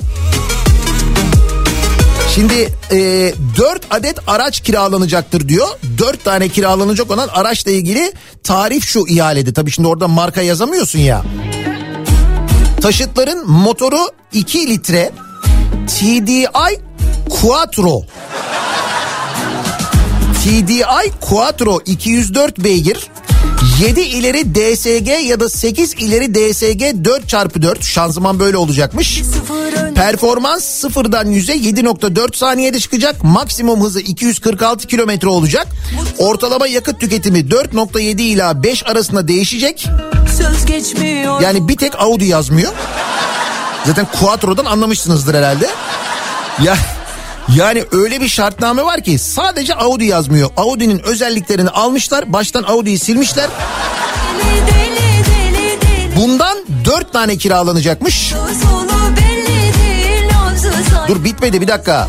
[2.36, 2.98] Şimdi e,
[3.58, 5.68] 4 adet araç kiralanacaktır diyor.
[5.98, 9.54] 4 tane kiralanacak olan araçla ilgili tarif şu ihalede.
[9.54, 11.24] Tabii şimdi orada marka yazamıyorsun ya.
[12.82, 13.98] Taşıtların motoru
[14.34, 15.12] 2 litre
[15.88, 16.48] TDI
[17.30, 18.02] Quattro.
[20.44, 23.08] TDI Quattro 204 beygir.
[23.84, 29.22] 7 ileri DSG ya da 8 ileri DSG 4x4 şanzıman böyle olacakmış.
[29.96, 33.24] Performans sıfırdan 100'e 7.4 saniyede çıkacak.
[33.24, 35.68] Maksimum hızı 246 kilometre olacak.
[36.18, 39.88] Ortalama yakıt tüketimi 4.7 ila 5 arasında değişecek.
[41.42, 42.74] Yani bir tek Audi yazmıyor.
[43.86, 45.70] Zaten Quattro'dan anlamışsınızdır herhalde.
[46.64, 46.78] Ya
[47.56, 50.50] yani öyle bir şartname var ki sadece Audi yazmıyor.
[50.58, 52.34] Audi'nin özelliklerini almışlar.
[52.34, 53.50] Baştan Audi'yi silmişler.
[56.16, 58.34] Bundan 4 tane kiralanacakmış.
[61.08, 62.08] Dur bitmedi bir dakika.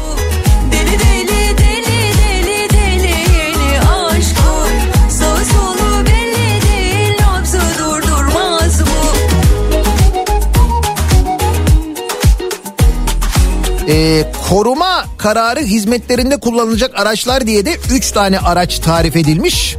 [13.89, 19.77] Ee, koruma kararı hizmetlerinde kullanılacak araçlar diye de 3 tane araç tarif edilmiş.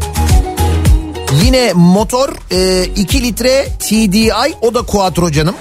[1.43, 2.29] Yine motor
[2.95, 4.31] 2 litre TDI
[4.61, 5.55] o da Quattro canım.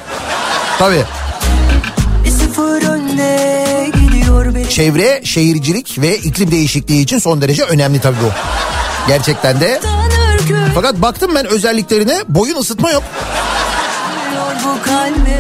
[0.79, 1.05] Tabii.
[4.69, 8.31] Çevre, şehircilik ve iklim değişikliği için son derece önemli tabii bu.
[9.09, 9.81] Gerçekten de.
[10.75, 13.03] Fakat baktım ben özelliklerine boyun ısıtma yok.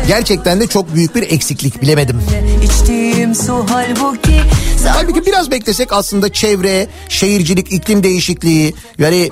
[0.09, 2.23] Gerçekten de çok büyük bir eksiklik bilemedim.
[2.65, 4.41] İçtiğim su halbuki
[4.89, 9.31] Halbuki biraz beklesek aslında çevre, şehircilik, iklim değişikliği yani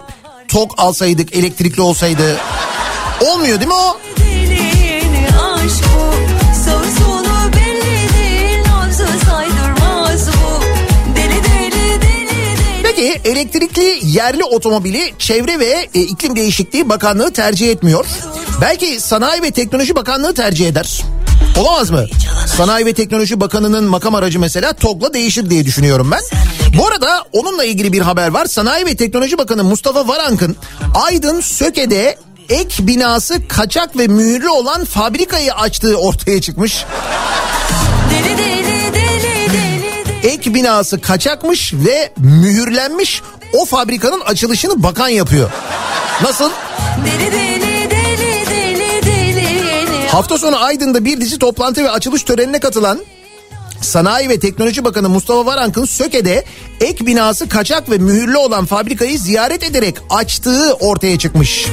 [0.49, 2.37] tok alsaydık, elektrikli olsaydı
[3.21, 3.97] olmuyor değil mi o?
[12.83, 18.07] Peki elektrikli yerli otomobili Çevre ve e, İklim Değişikliği Bakanlığı tercih etmiyor.
[18.61, 21.03] Belki Sanayi ve Teknoloji Bakanlığı tercih eder.
[21.57, 22.07] Olamaz mı?
[22.57, 26.21] Sanayi ve Teknoloji Bakanı'nın makam aracı mesela TOG'la değişir diye düşünüyorum ben.
[26.79, 28.47] Bu arada onunla ilgili bir haber var.
[28.47, 30.57] Sanayi ve Teknoloji Bakanı Mustafa Varank'ın
[30.95, 32.17] Aydın Söke'de
[32.49, 36.85] ek binası kaçak ve mühürlü olan fabrikayı açtığı ortaya çıkmış.
[38.11, 43.23] Deli deli deli deli deli Ek binası kaçakmış ve mühürlenmiş.
[43.53, 45.51] O fabrikanın açılışını bakan yapıyor.
[46.23, 46.51] Nasıl?
[47.07, 47.62] Deli deli
[50.13, 53.01] Hafta sonu Aydın'da bir dizi toplantı ve açılış törenine katılan
[53.81, 56.45] Sanayi ve Teknoloji Bakanı Mustafa Varank'ın Söke'de
[56.81, 61.67] ek binası kaçak ve mühürlü olan fabrikayı ziyaret ederek açtığı ortaya çıkmış.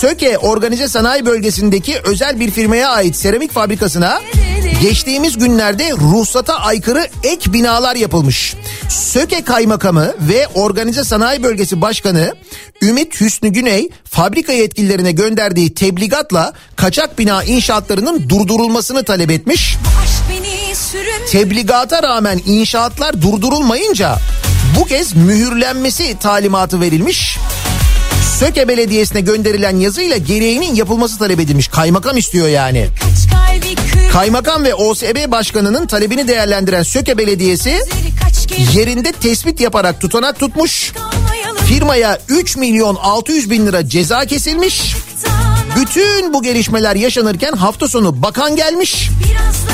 [0.00, 4.20] Söke Organize Sanayi Bölgesi'ndeki özel bir firmaya ait seramik fabrikasına
[4.82, 8.56] geçtiğimiz günlerde ruhsata aykırı ek binalar yapılmış.
[8.88, 12.34] Söke Kaymakamı ve Organize Sanayi Bölgesi Başkanı
[12.82, 19.76] Ümit Hüsnü Güney fabrika yetkililerine gönderdiği tebligatla kaçak bina inşaatlarının durdurulmasını talep etmiş.
[21.30, 24.16] Tebligata rağmen inşaatlar durdurulmayınca
[24.78, 27.38] bu kez mühürlenmesi talimatı verilmiş.
[28.38, 31.68] Söke Belediyesi'ne gönderilen yazıyla gereğinin yapılması talep edilmiş.
[31.68, 32.88] Kaymakam istiyor yani.
[34.12, 37.78] Kaymakam ve OSB Başkanı'nın talebini değerlendiren Söke Belediyesi
[38.74, 40.92] yerinde tespit yaparak tutanak tutmuş.
[41.66, 44.96] Firmaya 3 milyon 600 bin lira ceza kesilmiş.
[45.76, 49.10] Bütün bu gelişmeler yaşanırken hafta sonu bakan gelmiş.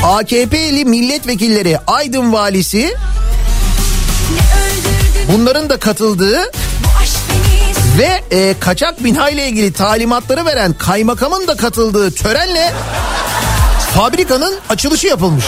[0.05, 2.95] AKP'li milletvekilleri Aydın valisi
[5.33, 6.51] bunların da katıldığı
[7.99, 12.73] ve e, kaçak bina ile ilgili talimatları veren kaymakamın da katıldığı törenle
[13.95, 15.45] fabrikanın açılışı yapılmış.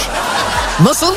[0.85, 1.15] Nasıl?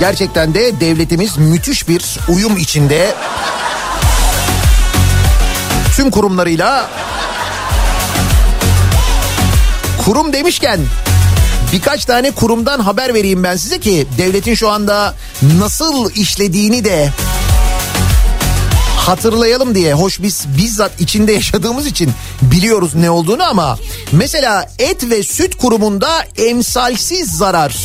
[0.00, 3.14] Gerçekten de devletimiz müthiş bir uyum içinde.
[5.96, 6.90] Tüm kurumlarıyla
[10.04, 10.80] kurum demişken
[11.72, 15.14] birkaç tane kurumdan haber vereyim ben size ki devletin şu anda
[15.58, 17.10] nasıl işlediğini de
[18.96, 19.94] hatırlayalım diye.
[19.94, 22.10] Hoş biz bizzat içinde yaşadığımız için
[22.42, 23.78] biliyoruz ne olduğunu ama
[24.12, 27.76] mesela et ve süt kurumunda emsalsiz zarar.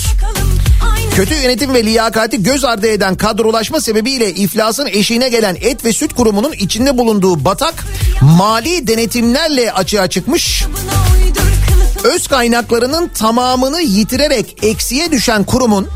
[1.15, 6.13] Kötü yönetim ve liyakati göz ardı eden kadrolaşma sebebiyle iflasın eşiğine gelen et ve süt
[6.13, 7.85] kurumunun içinde bulunduğu batak
[8.21, 10.63] mali denetimlerle açığa çıkmış.
[12.03, 15.87] Öz kaynaklarının tamamını yitirerek eksiye düşen kurumun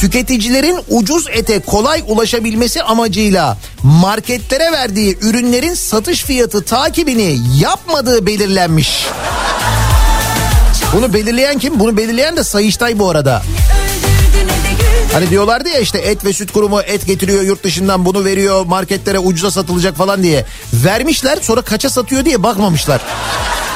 [0.00, 9.06] tüketicilerin ucuz ete kolay ulaşabilmesi amacıyla marketlere verdiği ürünlerin satış fiyatı takibini yapmadığı belirlenmiş.
[10.92, 11.80] Bunu belirleyen kim?
[11.80, 13.42] Bunu belirleyen de Sayıştay bu arada.
[15.12, 19.18] Hani diyorlardı ya işte et ve süt kurumu et getiriyor yurt dışından bunu veriyor marketlere
[19.18, 20.46] ucuza satılacak falan diye.
[20.72, 23.00] Vermişler sonra kaça satıyor diye bakmamışlar.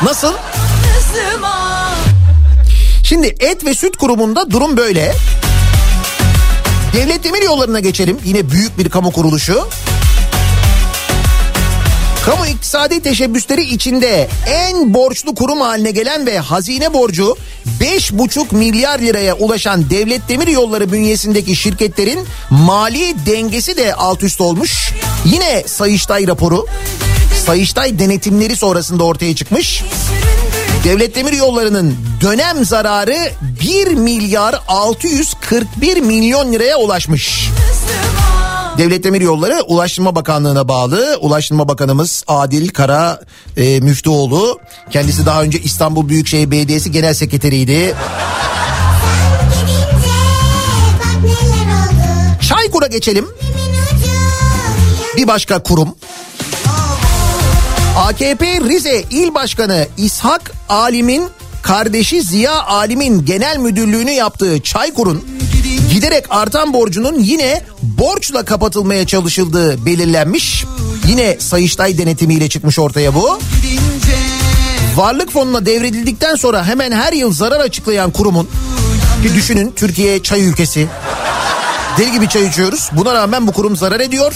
[0.02, 0.32] Nasıl?
[0.32, 1.59] Kızıma
[3.10, 5.12] Şimdi et ve süt kurumunda durum böyle.
[6.92, 8.18] Devlet Demir Yolları'na geçelim.
[8.24, 9.68] Yine büyük bir kamu kuruluşu.
[12.24, 17.36] Kamu iktisadi teşebbüsleri içinde en borçlu kurum haline gelen ve hazine borcu
[17.80, 24.92] 5,5 milyar liraya ulaşan Devlet Demir Yolları bünyesindeki şirketlerin mali dengesi de alt üst olmuş.
[25.24, 26.66] Yine Sayıştay raporu,
[27.46, 29.84] Sayıştay denetimleri sonrasında ortaya çıkmış.
[30.84, 33.16] Devlet Demir Yolları'nın dönem zararı
[33.60, 37.50] 1 milyar 641 milyon liraya ulaşmış.
[38.78, 41.18] Devlet Demir Yolları Ulaştırma Bakanlığı'na bağlı.
[41.20, 43.20] Ulaştırma Bakanımız Adil Kara
[43.56, 44.60] e, Müftüoğlu.
[44.90, 47.94] Kendisi daha önce İstanbul Büyükşehir Belediyesi Genel Sekreteriydi.
[52.48, 53.26] Çaykur'a geçelim.
[55.16, 55.94] Bir başka kurum.
[58.00, 61.28] AKP Rize İl Başkanı İshak Alim'in
[61.62, 65.24] kardeşi Ziya Alim'in genel müdürlüğünü yaptığı Çaykur'un
[65.92, 70.64] giderek artan borcunun yine borçla kapatılmaya çalışıldığı belirlenmiş.
[71.08, 73.38] Yine Sayıştay denetimiyle çıkmış ortaya bu.
[74.96, 78.48] Varlık fonuna devredildikten sonra hemen her yıl zarar açıklayan kurumun
[79.22, 80.86] ki düşünün Türkiye çay ülkesi.
[81.98, 82.90] Deli gibi çay içiyoruz.
[82.92, 84.32] Buna rağmen bu kurum zarar ediyor.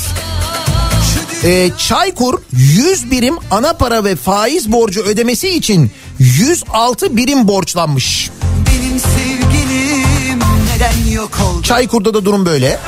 [1.45, 8.31] Ee, Çaykur 100 birim ana para ve faiz borcu ödemesi için 106 birim borçlanmış.
[8.67, 10.41] Benim sevgilim
[10.75, 11.63] neden yok oldu?
[11.63, 12.79] Çaykur'da da durum böyle.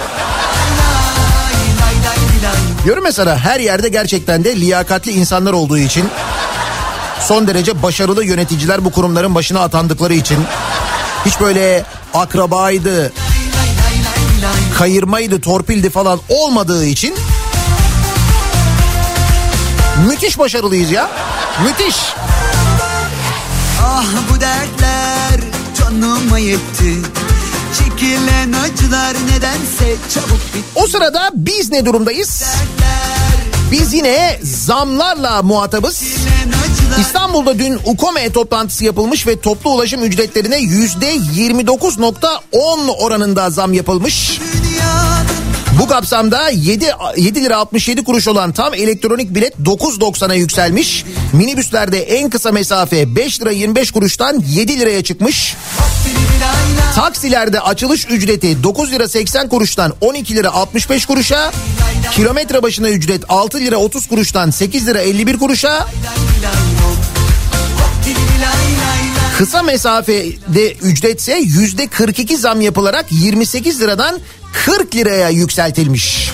[2.84, 6.08] Diyorum mesela her yerde gerçekten de liyakatli insanlar olduğu için
[7.20, 10.38] son derece başarılı yöneticiler bu kurumların başına atandıkları için
[11.26, 11.84] hiç böyle
[12.14, 13.12] akrabaydı,
[14.78, 17.14] kayırmaydı, torpildi falan olmadığı için
[20.08, 21.10] müthiş başarılıyız ya.
[21.64, 21.96] Müthiş.
[23.82, 25.40] Ah bu dertler
[25.78, 26.94] canıma yetti.
[27.78, 30.68] Çekilen acılar nedense çabuk bitti.
[30.74, 32.44] O sırada biz ne durumdayız?
[33.70, 36.02] Biz yine zamlarla muhatabız.
[37.00, 44.40] İstanbul'da dün UKOME toplantısı yapılmış ve toplu ulaşım ücretlerine yüzde 29.10 oranında zam yapılmış.
[45.78, 51.04] Bu kapsamda 7, 7 lira 67 kuruş olan tam elektronik bilet 9.90'a yükselmiş.
[51.32, 55.56] Minibüslerde en kısa mesafe 5 lira 25 kuruştan 7 liraya çıkmış.
[56.94, 61.52] Taksilerde açılış ücreti 9 lira 80 kuruştan 12 lira 65 kuruşa.
[62.12, 65.86] Kilometre başına ücret 6 lira 30 kuruştan 8 lira 51 kuruşa.
[69.38, 74.20] Kısa mesafede ücretse yüzde 42 zam yapılarak 28 liradan
[74.64, 76.30] 40 liraya yükseltilmiş.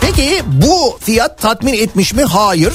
[0.00, 2.22] Peki bu fiyat tatmin etmiş mi?
[2.22, 2.74] Hayır.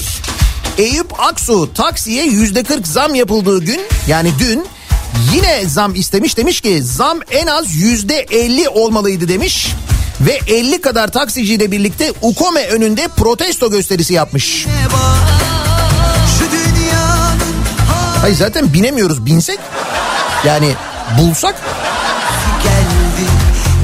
[0.78, 4.66] Eyüp Aksu taksiye yüzde 40 zam yapıldığı gün yani dün
[5.34, 9.72] yine zam istemiş demiş ki zam en az yüzde 50 olmalıydı demiş
[10.20, 14.66] ve 50 kadar taksiciyle birlikte Ukome önünde protesto gösterisi yapmış.
[18.20, 19.58] Hayır zaten binemiyoruz binsek
[20.44, 20.74] yani
[21.18, 21.54] bulsak
[22.62, 23.30] geldi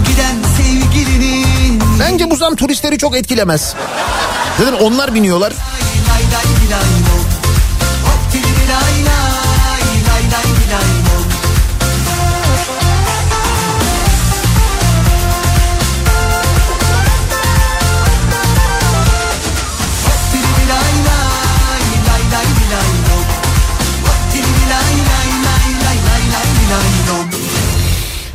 [0.08, 3.74] giden sevgilinin bence bu zam turistleri çok etkilemez.
[4.58, 5.52] Zaten onlar biniyorlar.
[5.52, 7.14] lay lay lay lo.
[7.18, 7.23] Hop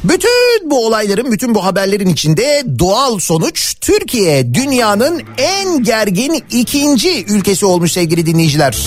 [0.10, 7.66] Bütün bu olayların, bütün bu haberlerin içinde doğal sonuç Türkiye dünyanın en gergin ikinci ülkesi
[7.66, 8.78] olmuş sevgili dinleyiciler.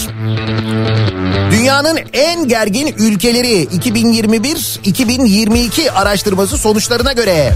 [1.51, 7.53] Dünyanın en gergin ülkeleri 2021-2022 araştırması sonuçlarına göre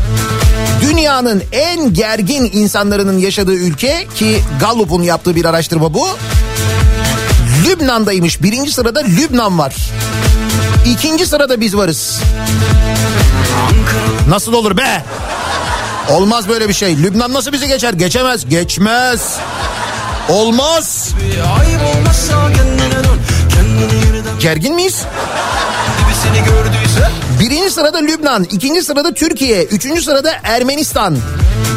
[0.80, 6.08] dünyanın en gergin insanların yaşadığı ülke ki Gallup'un yaptığı bir araştırma bu.
[7.66, 8.42] Lübnan'daymış.
[8.42, 9.76] Birinci sırada Lübnan var.
[10.86, 12.20] İkinci sırada biz varız.
[14.28, 15.04] Nasıl olur be?
[16.10, 17.02] Olmaz böyle bir şey.
[17.02, 17.92] Lübnan nasıl bizi geçer?
[17.92, 18.48] Geçemez.
[18.48, 19.36] Geçmez.
[20.28, 21.08] Olmaz.
[24.40, 25.02] Gergin miyiz?
[27.40, 31.16] Birinci sırada Lübnan, ikinci sırada Türkiye, üçüncü sırada Ermenistan,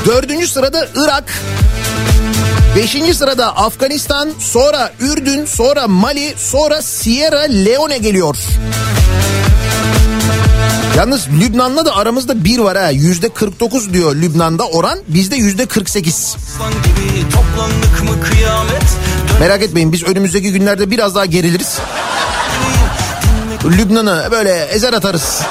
[0.06, 1.24] dördüncü sırada Irak,
[2.76, 8.36] beşinci sırada Afganistan, sonra Ürdün, sonra Mali, sonra Sierra Leone geliyor.
[11.00, 12.90] Yalnız Lübnan'la da aramızda bir var ha.
[12.90, 15.00] Yüzde 49 diyor Lübnan'da oran.
[15.08, 16.36] Bizde yüzde 48.
[16.38, 18.84] Aslan gibi toplandık mı kıyamet
[19.40, 21.80] Merak etmeyin biz önümüzdeki günlerde biraz daha geriliriz.
[23.66, 25.42] Lübnan'ı böyle ezer atarız.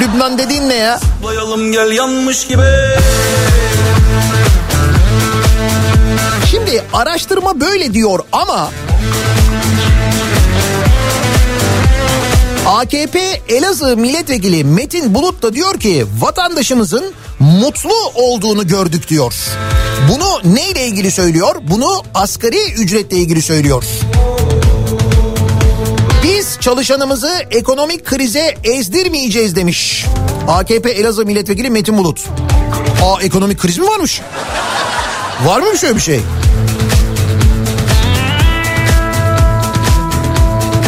[0.00, 1.00] Lübnan dediğin ne ya?
[1.24, 2.62] Bayalım gel yanmış gibi
[6.50, 8.70] Şimdi araştırma böyle diyor ama
[12.74, 19.34] AKP Elazığ milletvekili Metin Bulut da diyor ki vatandaşımızın mutlu olduğunu gördük diyor.
[20.08, 21.56] Bunu neyle ilgili söylüyor?
[21.62, 23.84] Bunu asgari ücretle ilgili söylüyor.
[26.22, 30.04] Biz çalışanımızı ekonomik krize ezdirmeyeceğiz demiş.
[30.48, 32.24] AKP Elazığ milletvekili Metin Bulut.
[33.02, 34.20] Aa ekonomik kriz mi varmış?
[35.46, 36.20] Var mı şöyle bir şey?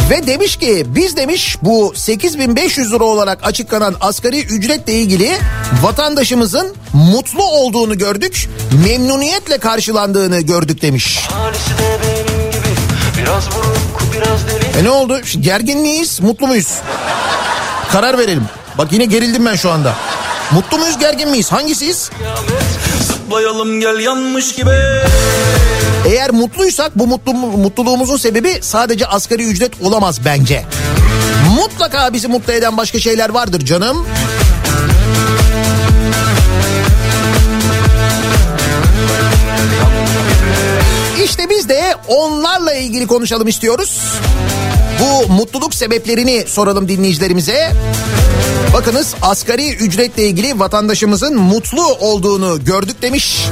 [0.09, 5.37] Ve demiş ki biz demiş bu 8500 lira olarak açıklanan asgari ücretle ilgili
[5.81, 8.49] vatandaşımızın mutlu olduğunu gördük.
[8.85, 11.19] Memnuniyetle karşılandığını gördük demiş.
[13.17, 13.77] Biraz buruk
[14.13, 15.19] biraz E ne oldu?
[15.39, 16.19] Gergin miyiz?
[16.19, 16.73] Mutlu muyuz?
[17.91, 18.43] Karar verelim.
[18.77, 19.93] Bak yine gerildim ben şu anda.
[20.51, 21.51] Mutlu muyuz gergin miyiz?
[21.51, 22.09] Hangisiyiz?
[23.27, 24.69] Zıplayalım gel yanmış gibi
[26.05, 30.65] Eğer mutluysak bu mutlu, mutluluğumuzun sebebi sadece asgari ücret olamaz bence.
[31.55, 34.05] Mutlaka bizi mutlu eden başka şeyler vardır canım.
[41.23, 44.01] İşte biz de onlarla ilgili konuşalım istiyoruz.
[44.99, 47.71] Bu mutluluk sebeplerini soralım dinleyicilerimize.
[48.73, 53.45] Bakınız asgari ücretle ilgili vatandaşımızın mutlu olduğunu gördük demiş.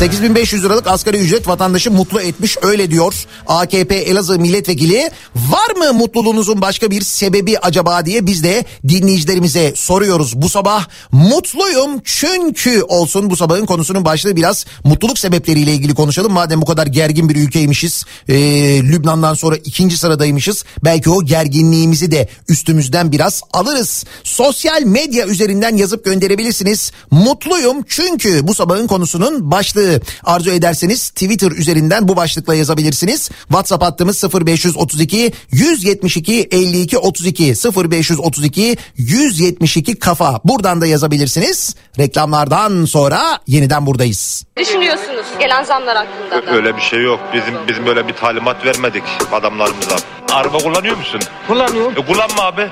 [0.00, 5.10] 8500 liralık asgari ücret vatandaşı mutlu etmiş öyle diyor AKP Elazığ milletvekili.
[5.36, 10.86] Var mı mutluluğunuzun başka bir sebebi acaba diye biz de dinleyicilerimize soruyoruz bu sabah.
[11.12, 16.32] Mutluyum çünkü olsun bu sabahın konusunun başlığı biraz mutluluk sebepleriyle ilgili konuşalım.
[16.32, 18.34] Madem bu kadar gergin bir ülkeymişiz ee,
[18.82, 20.64] Lübnan'dan sonra ikinci sıradaymışız.
[20.84, 24.04] Belki o gerginliğimizi de üstümüzden biraz alırız.
[24.24, 26.92] Sosyal medya üzerinden yazıp gönderebilirsiniz.
[27.10, 30.00] Mutluyum çünkü bu sabahın konusunun başlığı.
[30.24, 33.30] Arzu ederseniz Twitter üzerinden bu başlıkla yazabilirsiniz.
[33.48, 40.40] WhatsApp hattımız 0532 172 52 32 0532 172 kafa.
[40.44, 41.74] Buradan da yazabilirsiniz.
[41.98, 44.44] Reklamlardan sonra yeniden buradayız.
[44.56, 46.50] düşünüyorsunuz gelen zamlar hakkında da?
[46.56, 47.20] Öyle bir şey yok.
[47.34, 49.96] Bizim bizim böyle bir talimat vermedik adamlarımıza.
[50.32, 51.20] Araba kullanıyor musun?
[51.46, 51.92] Kullanıyorum.
[51.92, 52.68] E, kullanma abi.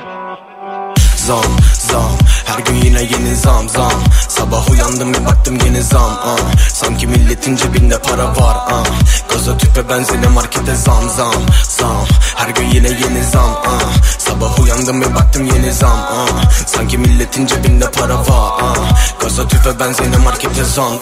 [1.17, 3.93] Zam zam her gün yine yeni zam zam
[4.29, 6.39] Sabah uyandım bir baktım yeni zam ah.
[6.75, 8.85] Sanki milletin cebinde para var ah.
[9.29, 13.93] Gaza tüpe benzine markete zam zam zam Her gün yine yeni zam ah.
[14.19, 16.51] Sabah uyandım bir baktım yeni zam ah.
[16.67, 18.77] Sanki milletin cebinde para var ah.
[19.21, 20.93] Gaza tüpe benzine markete zam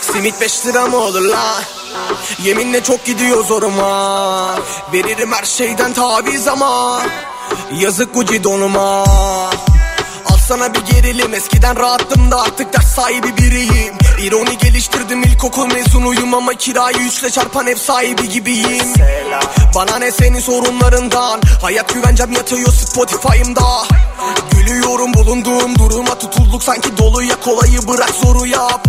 [0.00, 1.62] Simit 5 lira mı olur la?
[2.42, 4.54] Yeminle çok gidiyor zoruma
[4.92, 7.02] Veririm her şeyden taviz ama
[7.72, 9.04] Yazık Gucci donuma
[10.32, 11.34] Alsana bir gerilim.
[11.34, 13.94] Eskiden rahattım da artık ders sahibi biriyim.
[14.22, 18.92] İroni geliştirdim ilkokul mezunuyum ama kirayı üçle çarpan ev sahibi gibiyim.
[19.74, 21.40] Bana ne senin sorunlarından?
[21.62, 23.62] Hayat güvencem yatıyor Spotify'ımda.
[24.50, 27.40] Gülüyorum bulunduğum duruma tutulduk sanki doluya.
[27.40, 28.88] Kolayı bırak zoru yap.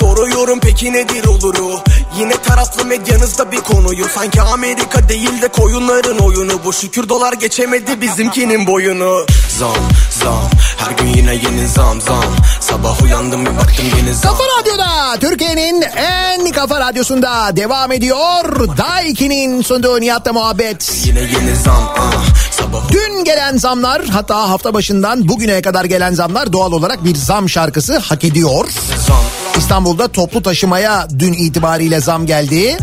[0.00, 1.80] Soruyorum peki nedir oluru
[2.18, 8.00] Yine taraflı medyanızda bir konuyu Sanki Amerika değil de koyunların oyunu Bu şükür dolar geçemedi
[8.00, 9.26] bizimkinin boyunu
[9.58, 9.76] Zam
[10.10, 12.24] zam her gün yine yeni zam zam
[12.60, 18.68] Sabah uyandım bir baktım yeni zam Kafa Radyo'da Türkiye'nin en kafa radyosunda devam ediyor.
[18.78, 21.02] Daiki'nin sunduğu Nihat'la muhabbet.
[21.04, 22.12] Yine yeni zam ah.
[22.50, 27.48] Sabah Dün gelen zamlar hatta hafta başından bugüne kadar gelen zamlar doğal olarak bir zam
[27.48, 28.68] şarkısı hak ediyor.
[29.08, 29.22] zam
[29.58, 32.76] İstanbul'da toplu taşımaya dün itibariyle zam geldi.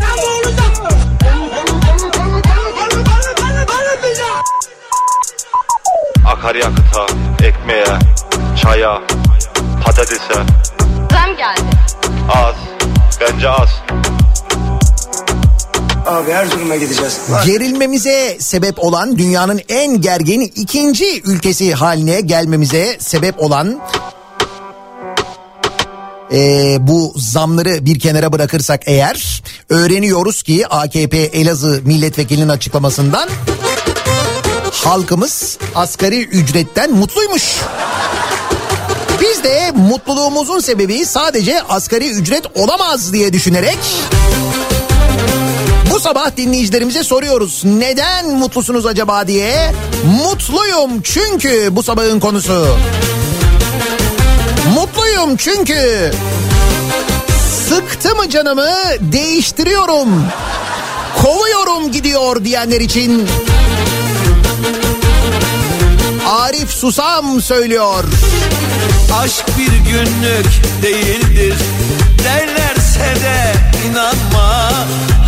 [6.26, 7.06] Akaryakıta,
[7.44, 7.98] ekmeğe,
[8.62, 9.02] çaya,
[9.84, 10.34] patatese.
[11.12, 11.60] Zam geldi.
[12.28, 12.54] Az.
[13.20, 13.68] Bence az.
[16.06, 17.20] Abi Erzurum'a gideceğiz.
[17.46, 23.80] Gerilmemize sebep olan dünyanın en gergin ikinci ülkesi haline gelmemize sebep olan
[26.32, 33.28] ee, bu zamları bir kenara bırakırsak eğer öğreniyoruz ki AKP Elazığ milletvekilinin açıklamasından
[34.72, 37.42] halkımız asgari ücretten mutluymuş.
[39.20, 43.78] Biz de mutluluğumuzun sebebi sadece asgari ücret olamaz diye düşünerek
[45.90, 47.62] bu sabah dinleyicilerimize soruyoruz.
[47.64, 49.72] Neden mutlusunuz acaba diye.
[50.24, 52.66] Mutluyum çünkü bu sabahın konusu.
[55.10, 56.10] Mutluyum çünkü
[57.68, 60.08] sıktı mı canımı değiştiriyorum.
[61.22, 63.28] Kovuyorum gidiyor diyenler için
[66.28, 68.04] Arif Susam söylüyor.
[69.22, 70.46] Aşk bir günlük
[70.82, 71.54] değildir
[72.24, 73.54] derlerse de
[73.90, 74.72] inanma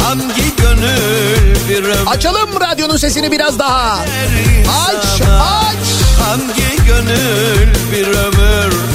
[0.03, 3.99] hangi gönül bir ömür Açalım radyonun sesini biraz daha.
[4.87, 5.76] Aç aç.
[6.20, 8.91] hangi gönül bir ömür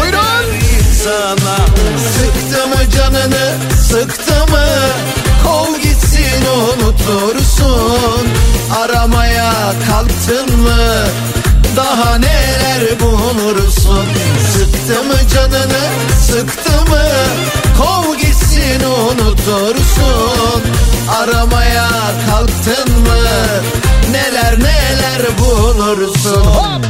[0.00, 0.54] Buyurun.
[0.54, 1.56] insana
[2.18, 3.54] Sıktı mı canını
[3.88, 4.66] sıktı mı?
[5.44, 8.28] Kov gitsin unutursun.
[8.82, 9.52] Aramaya
[9.88, 11.04] kalktın mı?
[11.76, 14.04] Daha neler bulursun?
[14.52, 15.84] Sıktı mı canını
[16.26, 17.02] sıktı mı?
[17.78, 20.62] Kov gitsin unutursun.
[21.18, 21.88] Aramaya
[22.30, 23.18] kalktın mı?
[24.10, 26.44] Neler neler bulursun?
[26.44, 26.84] Hop.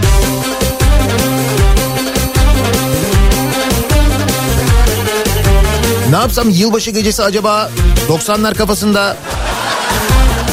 [6.10, 7.70] Ne yapsam yılbaşı gecesi acaba
[8.08, 9.16] 90'lar kafasında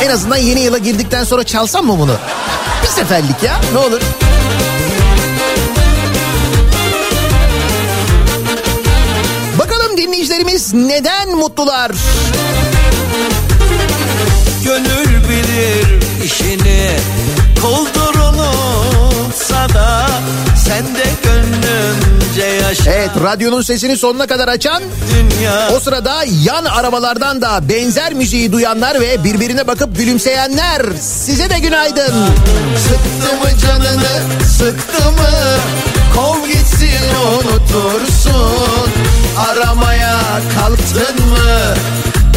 [0.04, 2.16] en azından yeni yıla girdikten sonra çalsam mı bunu?
[2.84, 4.02] Bir seferlik ya ne olur.
[9.98, 11.92] dinleyicilerimiz neden mutlular?
[14.64, 16.98] Gönül bilir işini
[17.62, 20.08] Koldur unutsa da
[20.66, 21.25] Sen de
[22.88, 25.70] Evet radyonun sesini sonuna kadar açan Dünya.
[25.76, 32.14] o sırada yan arabalardan da benzer müziği duyanlar ve birbirine bakıp gülümseyenler size de günaydın.
[32.78, 35.30] Sıktı mı canını sıktı mı?
[36.16, 37.02] Kov gitsin
[37.34, 38.90] unutursun.
[39.50, 40.20] Aramaya
[40.60, 41.76] kalktın mı?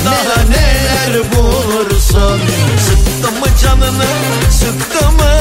[0.05, 2.41] Daha neler bulursun?
[2.89, 4.07] Sıktı mı canını
[4.51, 5.39] sıktı mı?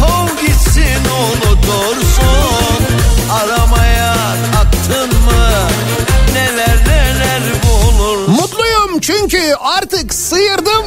[0.00, 1.49] Kov gitsin unutursun
[9.60, 10.84] artık sıyırdım.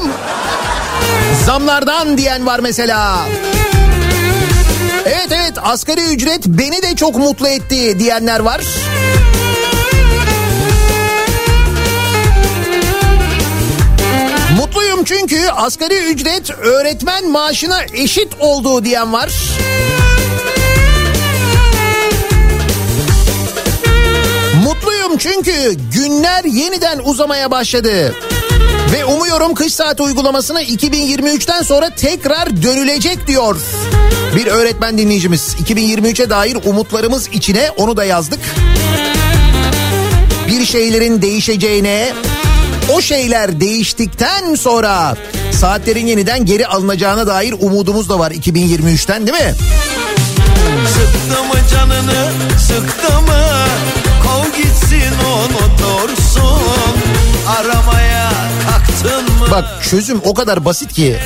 [1.45, 3.19] Zamlardan diyen var mesela.
[5.05, 8.61] Evet evet asgari ücret beni de çok mutlu etti diyenler var.
[14.57, 19.29] Mutluyum çünkü asgari ücret öğretmen maaşına eşit olduğu diyen var.
[24.63, 28.13] Mutluyum çünkü günler yeniden uzamaya başladı.
[28.91, 33.55] Ve umuyorum kış saati uygulamasına 2023'ten sonra tekrar dönülecek diyor.
[34.35, 38.39] Bir öğretmen dinleyicimiz 2023'e dair umutlarımız içine onu da yazdık.
[40.47, 42.13] Bir şeylerin değişeceğine,
[42.93, 45.15] o şeyler değiştikten sonra
[45.51, 49.55] saatlerin yeniden geri alınacağına dair umudumuz da var 2023'ten değil mi?
[50.87, 53.43] Sıktı mı canını sıktı mı
[54.23, 56.63] Kov gitsin unutursun
[57.47, 58.22] Aramaya
[59.51, 61.17] Bak çözüm o kadar basit ki.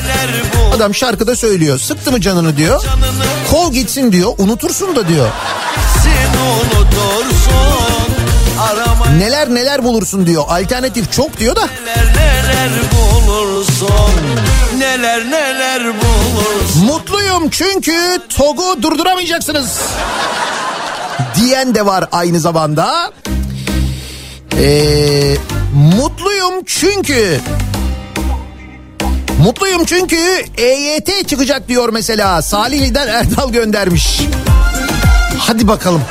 [0.75, 1.79] Adam şarkıda söylüyor.
[1.79, 2.83] Sıktı mı canını diyor.
[3.51, 4.31] Kol gitsin diyor.
[4.37, 5.27] Unutursun da diyor.
[9.17, 10.43] Neler neler bulursun diyor.
[10.47, 11.67] Alternatif çok diyor da.
[11.85, 13.87] neler neler bulursun
[14.77, 19.81] Neler neler bulursun Mutluyum çünkü TOG'u durduramayacaksınız.
[21.35, 23.11] Diyen de var aynı zamanda.
[24.57, 25.37] Ee,
[25.73, 27.39] mutluyum çünkü
[29.43, 30.17] Mutluyum çünkü
[30.57, 32.41] EYT çıkacak diyor mesela.
[32.41, 34.21] Salihli'den Erdal göndermiş.
[35.37, 36.01] Hadi bakalım.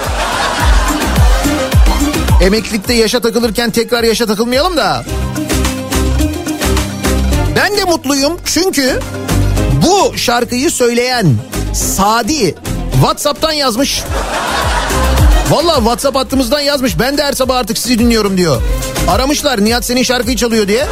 [2.40, 5.04] Emeklilikte yaşa takılırken tekrar yaşa takılmayalım da.
[7.56, 9.00] Ben de mutluyum çünkü
[9.86, 11.26] bu şarkıyı söyleyen
[11.74, 12.54] Sadi
[12.92, 14.02] WhatsApp'tan yazmış.
[15.50, 16.98] Valla WhatsApp hattımızdan yazmış.
[16.98, 18.62] Ben de her sabah artık sizi dinliyorum diyor.
[19.08, 20.86] Aramışlar Nihat senin şarkıyı çalıyor diye.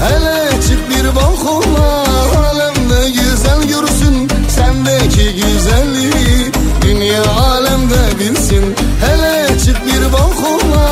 [0.00, 2.04] Hele çık bir balkona
[2.38, 8.76] alemde güzel görsün Sendeki güzelliği dünya alemde bilsin
[9.06, 10.84] Hele çık bir balkona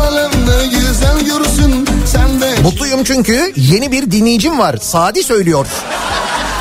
[0.00, 4.76] alemde güzel görsün Sendeki Mutluyum çünkü yeni bir dinleyicim var.
[4.80, 5.66] Sadi söylüyor.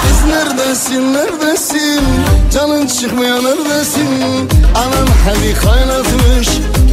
[0.02, 2.04] Kız neredesin neredesin?
[2.54, 4.50] Canın çıkmıyor neredesin?
[4.76, 6.48] Anan hadi kaynatmış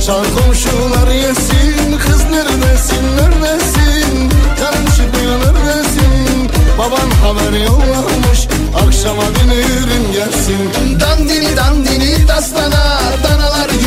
[0.07, 1.99] Çar komşular yesin.
[1.99, 4.31] Kız neredesin neredesin?
[4.61, 6.51] Canın çıkmıyor neredesin?
[6.79, 8.49] Baban haber yollamış
[8.87, 10.71] Akşama dönürüm gelsin.
[11.01, 13.08] Dandini dandini dastana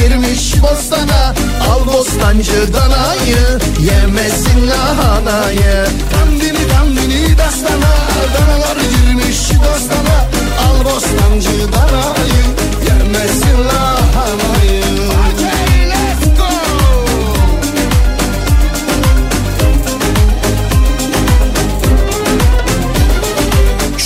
[0.02, 1.34] girmiş bostana
[1.70, 7.94] Al bostancı danayı Yemesin lahanayı Dandini dandini dastana
[8.34, 10.28] Danalar girmiş dostana
[10.68, 12.44] Al bostancı danayı
[12.88, 14.82] Yermesin lahanayı!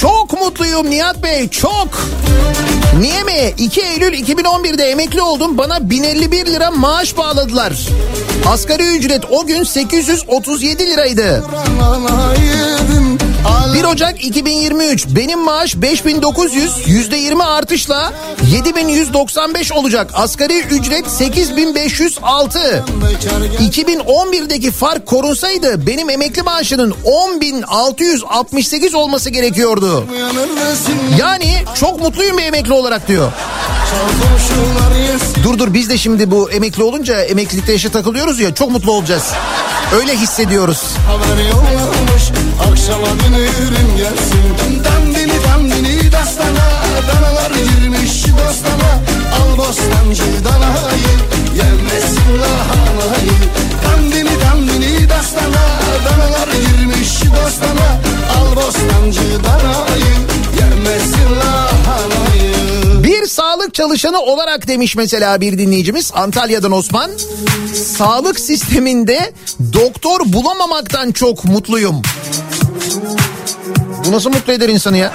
[0.01, 1.87] Çok mutluyum Nihat Bey çok.
[2.99, 3.53] Niye mi?
[3.57, 5.57] 2 Eylül 2011'de emekli oldum.
[5.57, 7.73] Bana 1051 lira maaş bağladılar.
[8.47, 11.43] Asgari ücret o gün 837 liraydı.
[13.85, 18.13] 1 Ocak 2023 benim maaş 5900 %20 artışla
[18.51, 20.11] 7195 olacak.
[20.13, 22.83] Asgari ücret 8506.
[23.59, 30.05] 2011'deki fark korunsaydı benim emekli maaşının 10668 olması gerekiyordu.
[31.19, 33.31] Yani çok mutluyum bir emekli olarak diyor.
[35.43, 39.23] Dur dur biz de şimdi bu emekli olunca emeklilikte yaşa takılıyoruz ya çok mutlu olacağız.
[39.95, 40.83] Öyle hissediyoruz.
[41.07, 41.84] Haber yollamış
[42.85, 44.83] Akşama dönürüm gelsin.
[44.83, 46.69] Dandini dandini dastana
[47.07, 49.01] Danalar girmiş dostana.
[49.35, 51.15] Al bostancı danayı
[51.55, 53.37] Yemesin lahanayı.
[53.85, 55.65] Dandini dandini dastana
[56.05, 58.01] Danalar girmiş dostana.
[58.37, 60.15] Al bostancı danayı
[60.59, 63.03] Yemesin lahanayı.
[63.03, 66.11] Bir sağlık çalışanı olarak demiş mesela bir dinleyicimiz.
[66.13, 67.11] Antalya'dan Osman.
[67.97, 69.33] Sağlık sisteminde
[69.73, 72.01] doktor bulamamaktan çok mutluyum.
[74.05, 75.11] Bu nasıl mutlu eder insanı ya?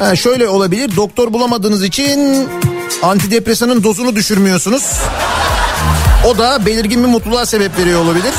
[0.00, 2.48] Ha, şöyle olabilir doktor bulamadığınız için
[3.02, 4.82] antidepresanın dozunu düşürmüyorsunuz.
[6.26, 8.34] O da belirgin bir mutluluğa sebep veriyor olabilir.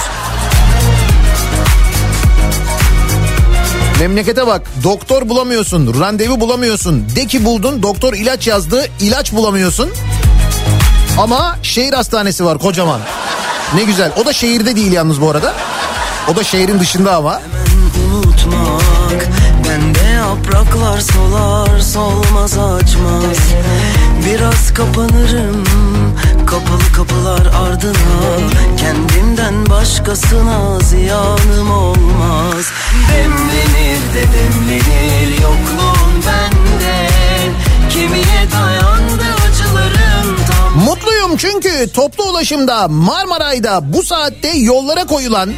[3.99, 9.89] Memlekete bak doktor bulamıyorsun randevu bulamıyorsun de ki buldun doktor ilaç yazdı ilaç bulamıyorsun.
[11.17, 13.01] Ama şehir hastanesi var kocaman.
[13.75, 15.53] Ne güzel o da şehirde değil yalnız bu arada.
[16.31, 17.41] O da şehrin dışında ama.
[18.13, 19.27] unutmak
[19.69, 23.37] Bende yapraklar solar solmaz açmaz.
[24.25, 25.63] Biraz kapanırım
[26.45, 28.49] kapalı kapılar ardına.
[28.77, 32.65] Kendimden başkasına ziyanım olmaz.
[33.13, 37.09] Demlenir de demlenir yokluğun bende.
[37.89, 40.83] Kemiğe dayandı acılarım tam.
[40.85, 45.49] Mutluyum çünkü toplu ulaşımda Marmaray'da bu saatte yollara koyulan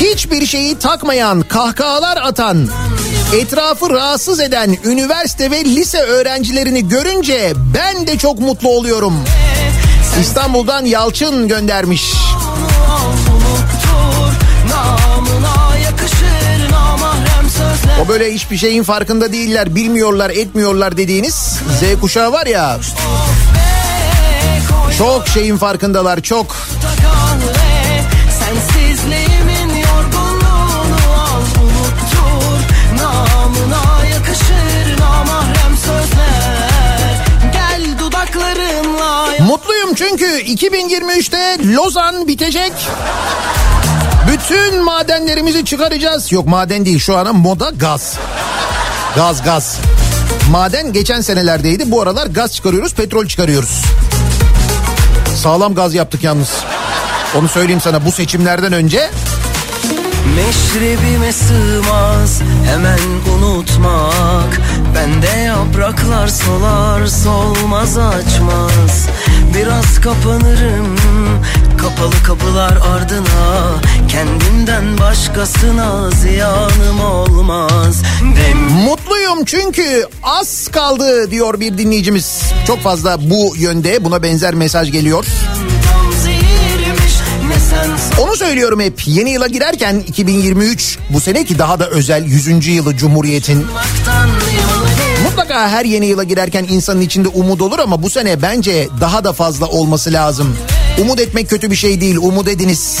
[0.00, 2.68] hiçbir şeyi takmayan kahkahalar atan
[3.34, 9.14] etrafı rahatsız eden üniversite ve lise öğrencilerini görünce ben de çok mutlu oluyorum.
[10.20, 12.12] İstanbul'dan Yalçın göndermiş.
[18.04, 21.34] O böyle hiçbir şeyin farkında değiller, bilmiyorlar, etmiyorlar dediğiniz
[21.80, 22.78] Z kuşağı var ya.
[24.98, 26.56] Çok şeyin farkındalar, çok.
[26.82, 27.25] kahve
[40.18, 42.72] çünkü 2023'te Lozan bitecek.
[44.32, 46.32] Bütün madenlerimizi çıkaracağız.
[46.32, 48.14] Yok maden değil şu ana moda gaz.
[49.16, 49.76] Gaz gaz.
[50.50, 51.90] Maden geçen senelerdeydi.
[51.90, 53.82] Bu aralar gaz çıkarıyoruz, petrol çıkarıyoruz.
[55.42, 56.50] Sağlam gaz yaptık yalnız.
[57.34, 59.10] Onu söyleyeyim sana bu seçimlerden önce
[60.36, 62.98] Meşrebime sığmaz hemen
[63.36, 64.60] unutmak
[64.94, 69.08] Bende yapraklar solar solmaz açmaz
[69.54, 70.96] Biraz kapanırım
[71.78, 73.74] kapalı kapılar ardına
[74.08, 82.42] Kendimden başkasına ziyanım olmaz Dem Mutluyum çünkü az kaldı diyor bir dinleyicimiz.
[82.66, 85.26] Çok fazla bu yönde buna benzer mesaj geliyor.
[88.20, 92.66] Onu söylüyorum hep yeni yıla girerken 2023 bu sene ki daha da özel 100.
[92.66, 93.66] yılı Cumhuriyet'in
[95.22, 99.32] Mutlaka her yeni yıla girerken insanın içinde umut olur ama bu sene bence daha da
[99.32, 100.56] fazla olması lazım.
[101.00, 102.98] Umut etmek kötü bir şey değil, umut ediniz.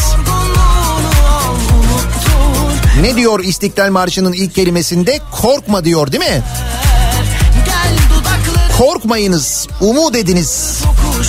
[3.00, 5.20] Ne diyor İstiklal Marşı'nın ilk kelimesinde?
[5.42, 6.42] Korkma diyor değil mi?
[8.78, 10.78] Korkmayınız, umut ediniz.
[11.16, 11.28] kuş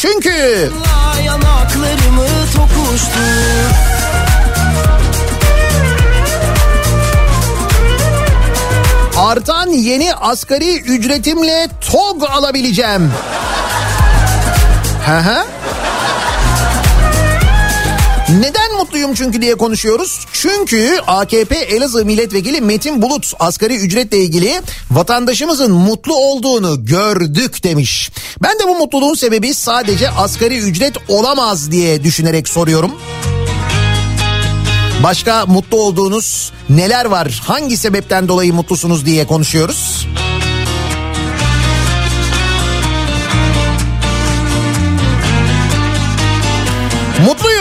[0.00, 0.70] çünkü.
[1.24, 2.24] Yanaklarımı
[9.16, 13.12] Artan yeni asgari ücretimle TOG alabileceğim.
[15.06, 15.44] Hı hı.
[18.28, 20.26] Neden mutluyum çünkü diye konuşuyoruz.
[20.32, 24.60] Çünkü AKP Elazığ Milletvekili Metin Bulut asgari ücretle ilgili
[24.90, 28.10] vatandaşımızın mutlu olduğunu gördük demiş.
[28.42, 32.92] Ben de bu mutluluğun sebebi sadece asgari ücret olamaz diye düşünerek soruyorum.
[35.02, 37.42] Başka mutlu olduğunuz neler var?
[37.44, 40.06] Hangi sebepten dolayı mutlusunuz diye konuşuyoruz.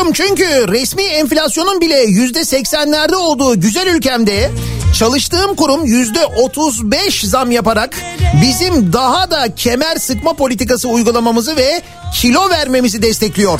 [0.09, 4.51] Mutluyum çünkü resmi enflasyonun bile yüzde seksenlerde olduğu güzel ülkemde
[4.99, 7.95] çalıştığım kurum yüzde otuz beş zam yaparak
[8.41, 11.81] bizim daha da kemer sıkma politikası uygulamamızı ve
[12.13, 13.59] kilo vermemizi destekliyor.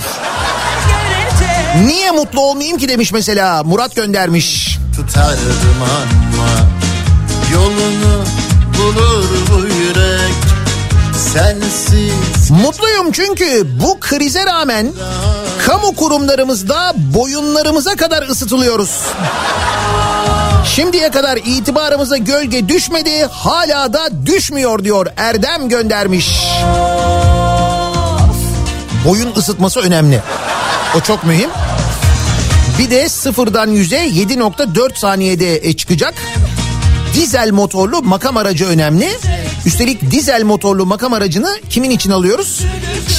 [1.85, 4.77] Niye mutlu olmayayım ki demiş mesela Murat göndermiş.
[4.95, 6.69] Tutardım ama
[7.53, 8.25] Yolunu
[8.77, 10.58] bulur bu yürek
[11.19, 14.87] Sensiz Mutluyum çünkü bu krize rağmen
[15.65, 18.91] kamu kurumlarımızda boyunlarımıza kadar ısıtılıyoruz.
[20.65, 26.39] Şimdiye kadar itibarımıza gölge düşmedi hala da düşmüyor diyor Erdem göndermiş.
[29.05, 30.21] Boyun ısıtması önemli.
[30.97, 31.49] O çok mühim.
[32.79, 36.13] Bir de sıfırdan yüze 7.4 saniyede çıkacak.
[37.13, 39.09] dizel motorlu makam aracı önemli.
[39.65, 42.61] Üstelik dizel motorlu makam aracını kimin için alıyoruz?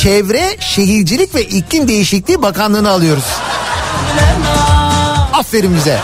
[0.02, 3.24] Çevre, Şehircilik ve İklim Değişikliği Bakanlığı'na alıyoruz.
[5.32, 6.00] Aferin bize.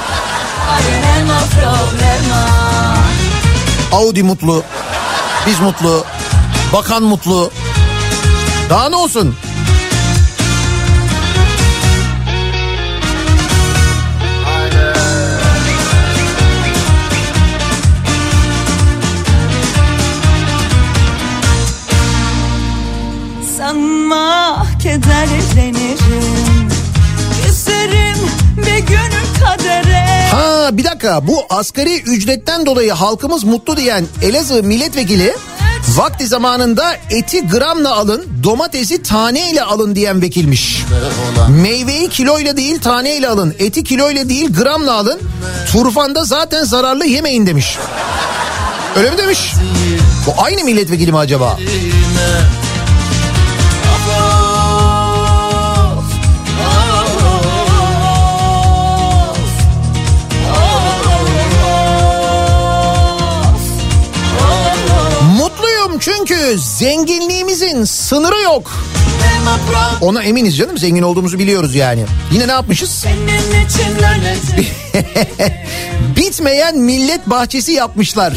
[3.93, 4.63] Audi mutlu.
[5.47, 6.05] Biz mutlu.
[6.73, 7.51] Bakan mutlu.
[8.71, 9.35] Daha ne olsun?
[31.07, 35.37] Dakika bu asgari ücretten dolayı halkımız mutlu diyen Elazığ milletvekili
[35.89, 40.83] vakti zamanında eti gramla alın domatesi taneyle alın diyen vekilmiş.
[41.63, 45.21] Meyveyi kiloyla değil taneyle alın eti kiloyla değil gramla alın
[45.73, 47.79] turfanda zaten zararlı yemeyin demiş.
[48.97, 49.53] Öyle mi demiş?
[50.27, 51.59] Bu aynı milletvekili mi acaba?
[66.55, 68.73] Zenginliğimizin sınırı yok.
[70.01, 72.05] Ona eminiz canım zengin olduğumuzu biliyoruz yani.
[72.33, 73.05] Yine ne yapmışız?
[76.17, 78.33] Bitmeyen millet bahçesi yapmışlar.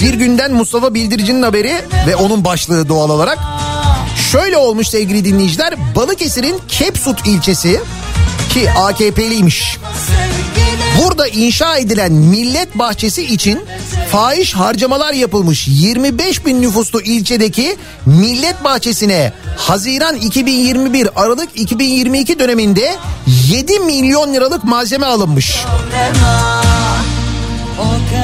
[0.00, 1.74] Bir günden Mustafa Bildirici'nin haberi
[2.06, 3.38] ve onun başlığı doğal olarak.
[4.32, 5.74] Şöyle olmuş sevgili dinleyiciler.
[5.96, 7.80] Balıkesir'in Kepsut ilçesi
[8.52, 9.78] ki AKP'liymiş.
[11.02, 13.60] Burada inşa edilen millet bahçesi için
[14.12, 22.96] fahiş harcamalar yapılmış 25 bin nüfuslu ilçedeki millet bahçesine Haziran 2021 Aralık 2022 döneminde
[23.50, 25.64] 7 milyon liralık malzeme alınmış.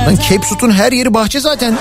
[0.07, 1.78] Lan Kepsut'un her yeri bahçe zaten.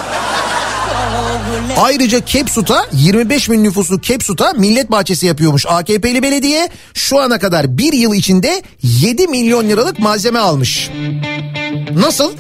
[1.77, 6.69] Ayrıca Kepsut'a 25 bin nüfuslu Kepsut'a millet bahçesi yapıyormuş AKP'li belediye.
[6.93, 10.89] Şu ana kadar bir yıl içinde 7 milyon liralık malzeme almış.
[11.95, 12.31] Nasıl?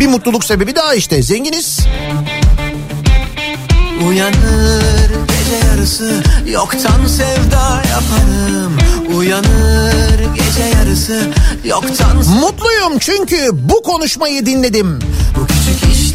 [0.00, 1.80] Bir mutluluk sebebi daha işte zenginiz.
[4.08, 8.78] Uyanır gece yarısı yoktan sevda yaparım
[9.16, 11.30] Uyanır gece yarısı
[11.64, 14.98] yoktan Mutluyum çünkü bu konuşmayı dinledim.
[15.36, 15.46] Bu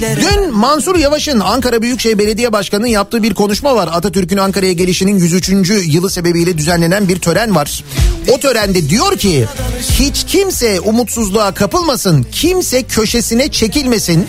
[0.01, 3.89] Dün Mansur Yavaş'ın Ankara Büyükşehir Belediye Başkanı'nın yaptığı bir konuşma var.
[3.91, 5.49] Atatürk'ün Ankara'ya gelişinin 103.
[5.85, 7.83] yılı sebebiyle düzenlenen bir tören var.
[8.31, 9.45] O törende diyor ki
[9.99, 14.27] hiç kimse umutsuzluğa kapılmasın, kimse köşesine çekilmesin.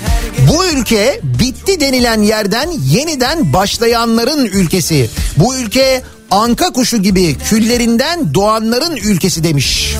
[0.48, 5.10] Bu ülke bitti denilen yerden yeniden başlayanların ülkesi.
[5.36, 9.96] Bu ülke anka kuşu gibi küllerinden doğanların ülkesi demiş.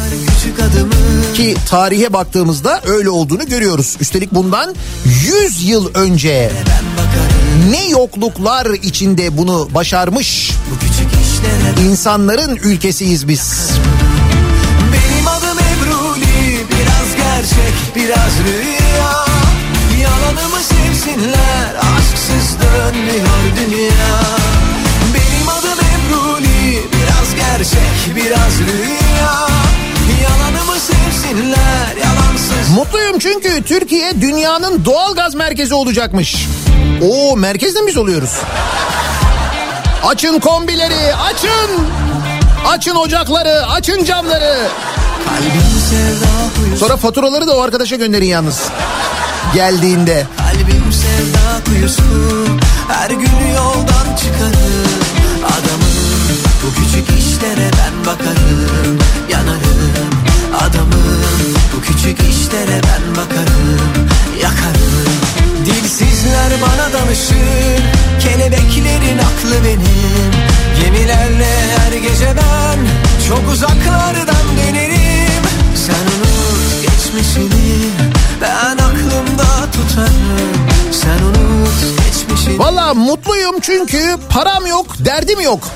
[1.35, 3.97] Ki tarihe baktığımızda öyle olduğunu görüyoruz.
[4.01, 4.74] Üstelik bundan
[5.45, 6.53] 100 yıl önce
[7.70, 10.53] ne yokluklar içinde bunu başarmış
[11.89, 13.70] insanların ülkesiyiz biz.
[14.93, 16.27] Benim adım Ebruli
[16.70, 19.27] Biraz gerçek biraz rüya
[20.03, 24.46] Yalanımı sevsinler Aşksız dönmüyor dünya
[27.59, 29.47] gerçek biraz rüya
[30.23, 36.49] Yalanımı sevsinler Yalansız Mutluyum çünkü Türkiye dünyanın doğal gaz merkezi olacakmış.
[37.03, 38.31] Oo merkezde mi biz oluyoruz?
[40.07, 41.87] Açın kombileri açın.
[42.69, 44.69] Açın ocakları açın camları.
[46.79, 48.63] Sonra faturaları da o arkadaşa gönderin yalnız.
[49.55, 50.27] Geldiğinde.
[50.37, 52.03] Kalbim sevda kuyusu
[52.89, 54.66] Her gün yoldan çıkarım
[58.07, 58.99] bakarım
[59.31, 60.11] Yanarım
[60.61, 61.07] adamım.
[61.77, 63.79] Bu küçük işlere ben bakarım
[64.43, 65.07] Yakarım.
[65.67, 67.83] Dilsizler bana danışır
[68.21, 70.33] Kelebeklerin aklı benim.
[70.83, 72.79] Gemilerle her gece ben
[73.29, 75.43] Çok uzaklardan dönerim.
[75.87, 77.91] Sen unut geçmişini
[78.41, 80.69] Ben aklımda tutarım.
[80.93, 82.59] Sen unut geçmişini.
[82.59, 85.69] Valla mutluyum çünkü param yok derdim yok.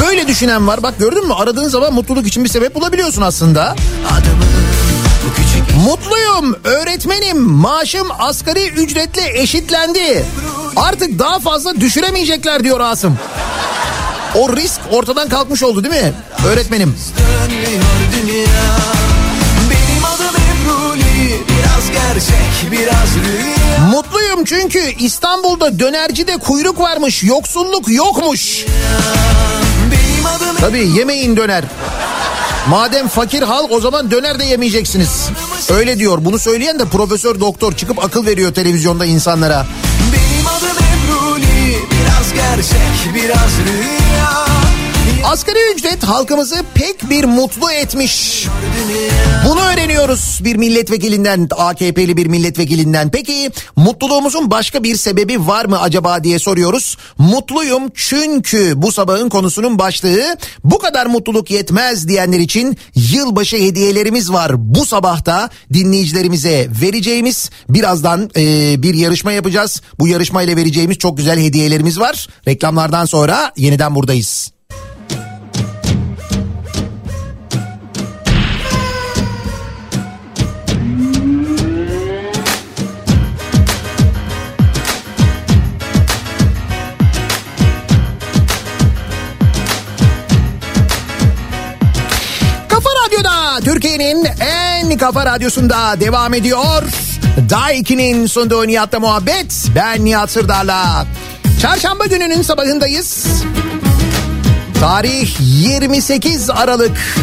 [0.00, 3.76] Böyle düşünen var bak gördün mü aradığın zaman mutluluk için bir sebep bulabiliyorsun aslında.
[5.84, 10.24] Mutluyum öğretmenim maaşım asgari ücretle eşitlendi.
[10.76, 13.18] Artık daha fazla düşüremeyecekler diyor Asım.
[14.34, 16.12] O risk ortadan kalkmış oldu değil mi
[16.46, 16.96] öğretmenim?
[21.92, 22.70] gerçek
[23.90, 28.64] Mutluyum çünkü İstanbul'da dönercide kuyruk varmış yoksulluk yokmuş.
[28.64, 29.61] Adım
[30.60, 31.64] Tabii yemeyin döner.
[32.68, 35.28] Madem fakir halk o zaman döner de yemeyeceksiniz.
[35.70, 36.18] Öyle diyor.
[36.24, 39.66] Bunu söyleyen de profesör doktor çıkıp akıl veriyor televizyonda insanlara.
[40.12, 44.51] Benim adım Ebruli Biraz gerçek biraz rüya
[45.32, 48.46] Asgari ücret halkımızı pek bir mutlu etmiş.
[49.48, 53.10] Bunu öğreniyoruz bir milletvekilinden, AKP'li bir milletvekilinden.
[53.10, 56.96] Peki mutluluğumuzun başka bir sebebi var mı acaba diye soruyoruz.
[57.18, 64.52] Mutluyum çünkü bu sabahın konusunun başlığı bu kadar mutluluk yetmez diyenler için yılbaşı hediyelerimiz var.
[64.74, 68.42] Bu sabahta dinleyicilerimize vereceğimiz birazdan e,
[68.82, 69.82] bir yarışma yapacağız.
[69.98, 72.28] Bu yarışmayla vereceğimiz çok güzel hediyelerimiz var.
[72.48, 74.52] Reklamlardan sonra yeniden buradayız.
[93.64, 96.82] Türkiye'nin en kafa radyosunda devam ediyor.
[97.50, 99.66] Daiki'nin sunduğu Nihat'la muhabbet.
[99.74, 101.06] Ben Nihat Sırdar'la.
[101.62, 103.26] Çarşamba gününün sabahındayız.
[104.80, 107.16] Tarih 28 Aralık.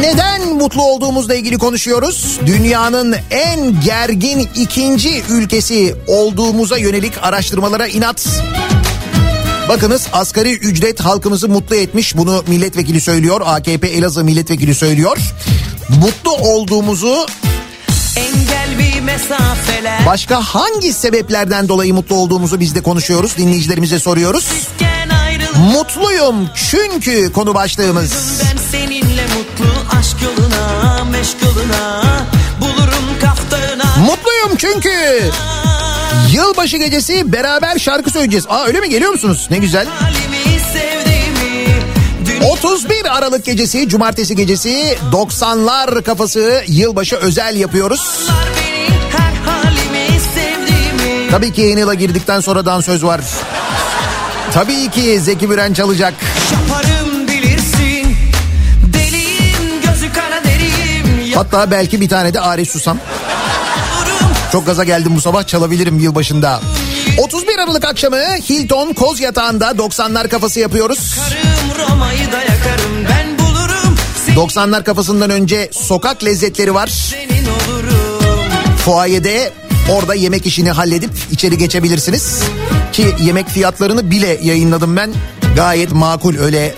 [0.00, 2.40] Neden mutlu olduğumuzla ilgili konuşuyoruz.
[2.46, 8.28] Dünyanın en gergin ikinci ülkesi olduğumuza yönelik araştırmalara inat.
[9.68, 12.16] Bakınız asgari ücret halkımızı mutlu etmiş.
[12.16, 13.40] Bunu milletvekili söylüyor.
[13.44, 15.18] AKP Elazığ milletvekili söylüyor.
[15.88, 17.26] Mutlu olduğumuzu
[20.06, 23.36] başka hangi sebeplerden dolayı mutlu olduğumuzu biz de konuşuyoruz.
[23.36, 24.48] Dinleyicilerimize soruyoruz.
[25.72, 28.12] Mutluyum çünkü konu başlığımız.
[28.44, 32.02] ben seninle mutlu aşk yoluna meşk yoluna
[32.60, 34.90] Bulurum kaftağına Mutluyum çünkü
[36.32, 38.46] yılbaşı gecesi beraber şarkı söyleyeceğiz.
[38.48, 39.46] Aa öyle mi geliyor musunuz?
[39.50, 39.86] Ne güzel.
[39.86, 48.28] halimi sevdiğimi 31 Aralık gecesi, cumartesi gecesi 90'lar kafası yılbaşı özel yapıyoruz.
[51.30, 53.20] Tabii ki yeni yıla girdikten sonra dansöz var.
[54.54, 56.14] Tabii ki Zeki Müren çalacak.
[56.52, 58.16] Yaparım bilirsin
[58.92, 62.98] Deliyim gözü kara deriyim Hatta belki bir tane de Arif Susam.
[64.52, 66.60] Çok gaza geldim bu sabah çalabilirim yılbaşında.
[67.18, 68.16] 31 Aralık akşamı
[68.50, 71.16] Hilton Koz Yatağı'nda 90'lar kafası yapıyoruz.
[71.18, 73.96] Yakarım Roma'yı da yakarım ben bulurum
[74.36, 76.90] 90'lar kafasından önce sokak lezzetleri var.
[78.84, 79.52] Fuayede
[79.90, 82.40] orada yemek işini halledip içeri geçebilirsiniz.
[82.92, 85.14] Ki yemek fiyatlarını bile yayınladım ben.
[85.56, 86.74] Gayet makul öyle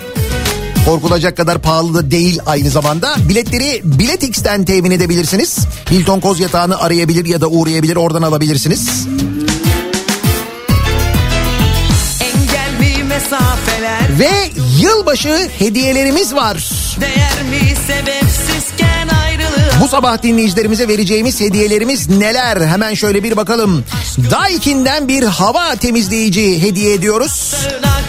[0.85, 3.15] korkulacak kadar pahalı da değil aynı zamanda.
[3.29, 5.57] Biletleri Biletix'ten temin edebilirsiniz.
[5.91, 9.07] Hilton Koz Yatağı'nı arayabilir ya da uğrayabilir oradan alabilirsiniz.
[13.21, 14.31] Mesafeler Ve
[14.81, 16.69] yılbaşı hediyelerimiz var.
[17.01, 22.67] Değer mi sebepsizken ayrılığa Bu sabah dinleyicilerimize vereceğimiz hediyelerimiz neler?
[22.67, 23.83] Hemen şöyle bir bakalım.
[24.31, 27.31] Daikin'den bir hava temizleyici hediye ediyoruz.
[27.31, 28.00] Sığına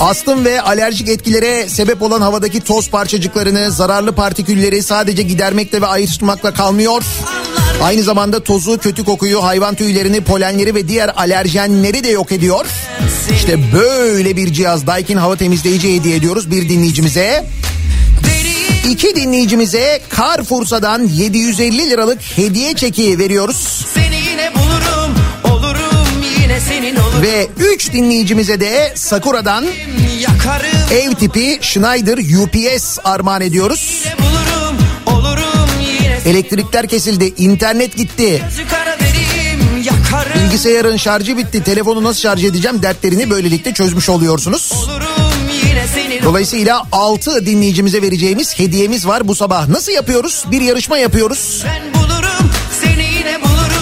[0.00, 6.54] Astım ve alerjik etkilere sebep olan havadaki toz parçacıklarını, zararlı partikülleri sadece gidermekle ve ayrıştırmakla
[6.54, 7.02] kalmıyor.
[7.82, 12.66] Aynı zamanda tozu, kötü kokuyu, hayvan tüylerini, polenleri ve diğer alerjenleri de yok ediyor.
[13.34, 17.46] İşte böyle bir cihaz Daikin hava temizleyici hediye ediyoruz bir dinleyicimize.
[18.88, 23.86] İki dinleyicimize Carrefour'dan 750 liralık hediye çeki veriyoruz.
[23.94, 24.69] Seni yine bulurum
[27.22, 29.66] Ve 3 dinleyicimize de Sakura'dan
[30.92, 34.04] ev tipi Schneider UPS armağan ediyoruz.
[36.26, 38.42] Elektrikler kesildi, internet gitti.
[40.34, 44.72] Bilgisayarın şarjı bitti, telefonu nasıl şarj edeceğim dertlerini böylelikle çözmüş oluyorsunuz.
[46.24, 49.68] Dolayısıyla 6 dinleyicimize vereceğimiz hediyemiz var bu sabah.
[49.68, 50.44] Nasıl yapıyoruz?
[50.50, 51.64] Bir yarışma yapıyoruz.
[51.64, 51.89] Ben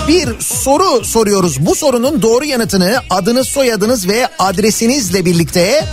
[0.08, 1.66] Bir soru soruyoruz.
[1.66, 5.84] Bu sorunun doğru yanıtını adınız, soyadınız ve adresinizle birlikte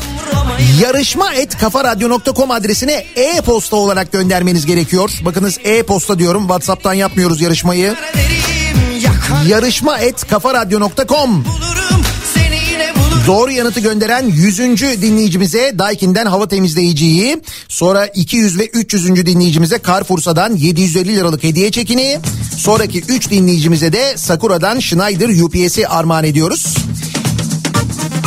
[0.82, 5.12] yarışma et kafaradyo.com adresine e-posta olarak göndermeniz gerekiyor.
[5.22, 6.42] Bakınız e-posta diyorum.
[6.42, 7.96] WhatsApp'tan yapmıyoruz yarışmayı.
[9.48, 11.85] Yarışma et kafaradyo.com bulurum
[13.28, 14.60] Doğru yanıtı gönderen 100.
[15.02, 19.26] dinleyicimize Daikin'den hava temizleyiciyi, sonra 200 ve 300.
[19.26, 22.20] dinleyicimize Carrefour'dan 750 liralık hediye çekini,
[22.58, 26.78] sonraki 3 dinleyicimize de Sakura'dan Schneider UPS'i armağan ediyoruz.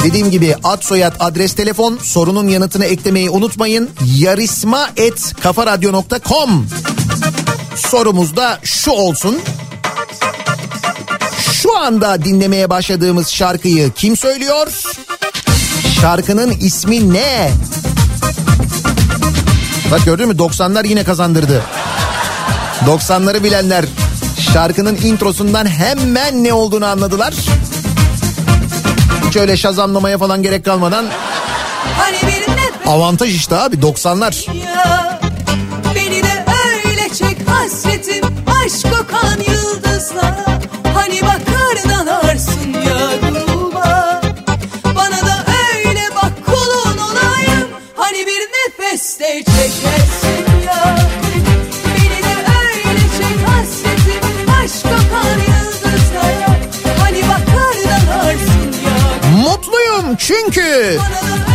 [0.04, 3.90] Dediğim gibi ad soyad adres telefon sorunun yanıtını eklemeyi unutmayın.
[4.18, 6.66] Yarisma et kafaradyo.com
[7.76, 9.38] Sorumuz da şu olsun.
[11.62, 14.66] Şu anda dinlemeye başladığımız şarkıyı kim söylüyor?
[16.00, 17.50] Şarkının ismi ne?
[19.90, 21.62] Bak gördün mü 90'lar yine kazandırdı.
[22.86, 23.84] 90'ları bilenler
[24.52, 27.34] şarkının introsundan hemen ne olduğunu anladılar.
[29.28, 31.06] Hiç öyle şazamlamaya falan gerek kalmadan
[31.98, 32.16] Hani
[32.86, 34.56] avantaj işte abi 90'lar.
[34.56, 35.20] ya
[35.94, 36.44] Beni de
[36.84, 38.24] öyle çek hasretim
[38.64, 40.47] Aşk kokan yıldızlara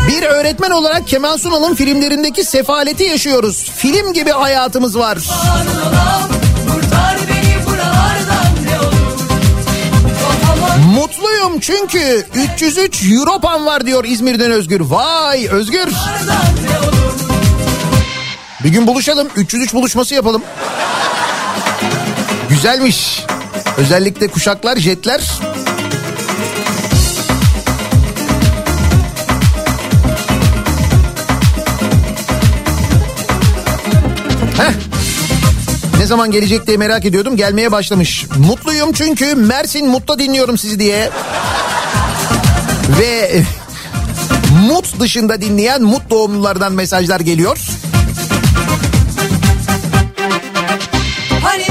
[0.08, 3.72] bir öğretmen olarak Kemal Sunal'ın filmlerindeki sefaleti yaşıyoruz.
[3.76, 5.18] Film gibi hayatımız var.
[10.96, 14.80] Mutluyum çünkü 303 Europan var diyor İzmir'den Özgür.
[14.80, 15.88] Vay Özgür.
[18.64, 20.44] Bir gün buluşalım 303 buluşması yapalım.
[22.50, 23.24] Güzelmiş.
[23.78, 25.22] Özellikle kuşaklar, jetler.
[36.14, 37.38] Zaman gelecek diye merak ediyordum.
[37.38, 38.26] Gelmeye başlamış.
[38.38, 41.10] Mutluyum çünkü Mersin Mut'ta dinliyorum sizi diye.
[43.00, 43.42] Ve
[44.68, 47.58] Mut dışında dinleyen Mut doğumlulardan mesajlar geliyor.
[51.44, 51.64] Hani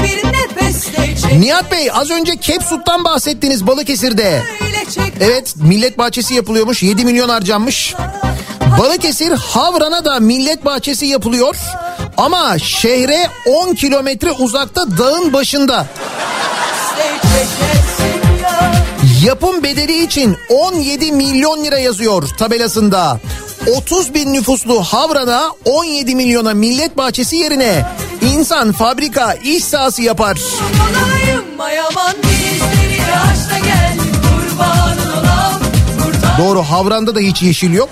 [1.39, 4.41] Nihat Bey az önce Kepsut'tan bahsettiniz Balıkesir'de.
[5.19, 7.95] Evet millet bahçesi yapılıyormuş 7 milyon harcanmış.
[8.79, 11.55] Balıkesir Havran'a da millet bahçesi yapılıyor.
[12.17, 15.87] Ama şehre 10 kilometre uzakta dağın başında.
[19.25, 23.19] Yapım bedeli için 17 milyon lira yazıyor tabelasında.
[23.77, 27.85] 30 bin nüfuslu Havran'a 17 milyona millet bahçesi yerine
[28.21, 30.37] insan fabrika iş sahası yapar.
[36.37, 37.89] Doğru Havran'da da hiç yeşil yok.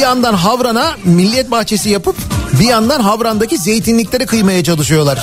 [0.00, 2.16] Bir yandan Havran'a millet bahçesi yapıp
[2.60, 5.18] bir yandan Havran'daki zeytinlikleri kıymaya çalışıyorlar.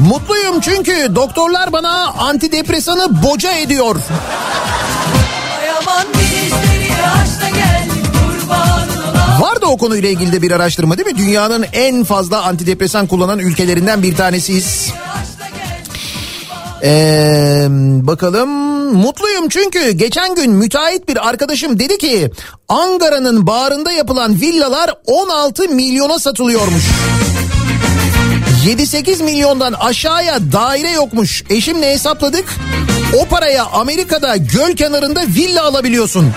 [0.00, 3.96] Mutluyum çünkü doktorlar bana antidepresanı boca ediyor.
[5.58, 6.06] Mayaman
[9.42, 11.18] Var da o konuyla ilgili de bir araştırma değil mi?
[11.18, 14.90] Dünyanın en fazla antidepresan kullanan ülkelerinden bir tanesiyiz.
[16.82, 17.66] Ee,
[18.02, 18.48] bakalım
[18.94, 22.30] mutluyum çünkü geçen gün müteahhit bir arkadaşım dedi ki
[22.68, 26.84] Ankara'nın bağrında yapılan villalar 16 milyona satılıyormuş.
[28.66, 31.44] 7-8 milyondan aşağıya daire yokmuş.
[31.50, 32.44] Eşimle hesapladık.
[33.20, 36.32] O paraya Amerika'da göl kenarında villa alabiliyorsun.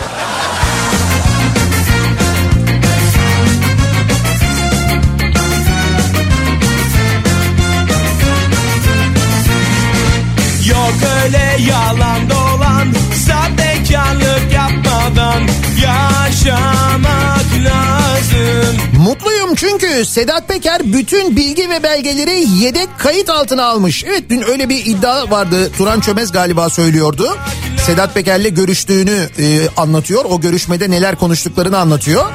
[10.96, 12.94] Yok öyle yalan dolan
[13.28, 15.42] Sahtekarlık yapmadan
[15.82, 24.04] Yaşamak lazım Mutluyum çünkü Sedat Peker bütün bilgi ve belgeleri yedek kayıt altına almış.
[24.04, 25.72] Evet dün öyle bir iddia vardı.
[25.78, 27.38] Turan Çömez galiba söylüyordu.
[27.86, 30.26] Sedat Peker'le görüştüğünü e, anlatıyor.
[30.26, 32.26] O görüşmede neler konuştuklarını anlatıyor.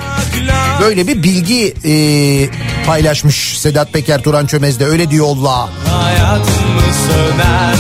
[0.80, 1.94] Böyle bir bilgi e,
[2.86, 5.70] paylaşmış Sedat Peker Turan Çömez'de öyle diyor Allah.
[5.86, 7.76] Hayatımı söner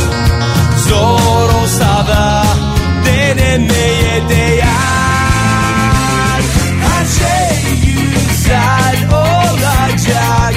[0.88, 2.44] Zor olsa da
[3.04, 4.70] Denemeye değer.
[6.82, 10.54] Her şey güzel olacak.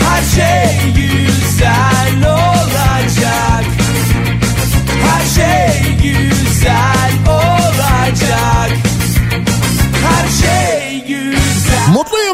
[0.00, 1.95] Her şey güzel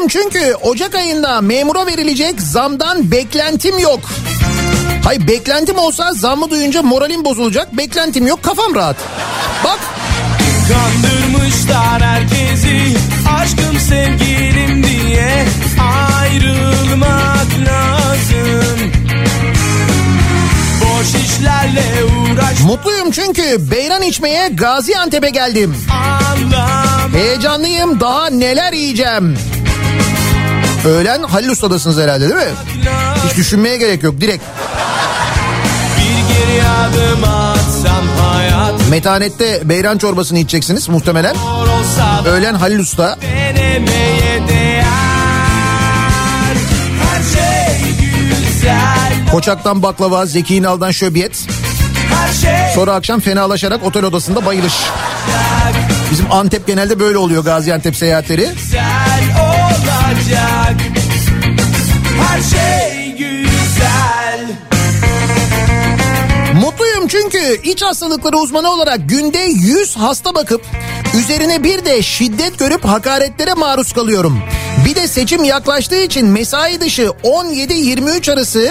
[0.03, 3.99] Mutluyum çünkü Ocak ayında memura verilecek zamdan beklentim yok.
[5.03, 7.77] Hayır beklentim olsa zammı duyunca moralim bozulacak.
[7.77, 8.95] Beklentim yok kafam rahat.
[9.63, 9.79] Bak
[10.69, 12.97] Kandırmışlar herkesi
[13.37, 15.45] Aşkım sevgilim diye
[15.79, 17.67] Ayrılmak
[21.43, 25.75] işlerle uğraş mutluyum çünkü beyran içmeye Gaziantep'e geldim.
[25.91, 29.37] Anlam Heyecanlıyım daha neler yiyeceğim.
[30.87, 32.53] Öğlen Halil Usta'dasınız herhalde değil mi?
[33.29, 34.43] Hiç düşünmeye gerek yok direkt.
[35.97, 41.35] Bir geri adım atsam hayat Metanette beyran çorbasını içeceksiniz muhtemelen.
[42.25, 43.17] Öğlen Halil Usta.
[43.21, 44.83] denemeye değer
[47.03, 51.35] Her şey güzel Koçaktan baklava, Zeki İnal'dan şöbiyet.
[52.41, 54.73] Şey Sonra akşam fenalaşarak otel odasında bayılış.
[56.11, 58.49] Bizim Antep genelde böyle oluyor Gaziantep seyahatleri.
[58.55, 58.81] güzel
[59.39, 60.75] olacak
[62.21, 64.47] Her şey güzel
[66.53, 70.61] Mutluyum çünkü iç hastalıkları uzmanı olarak günde 100 hasta bakıp
[71.19, 74.39] üzerine bir de şiddet görüp hakaretlere maruz kalıyorum.
[74.85, 78.69] Bir de seçim yaklaştığı için mesai dışı 17-23 arası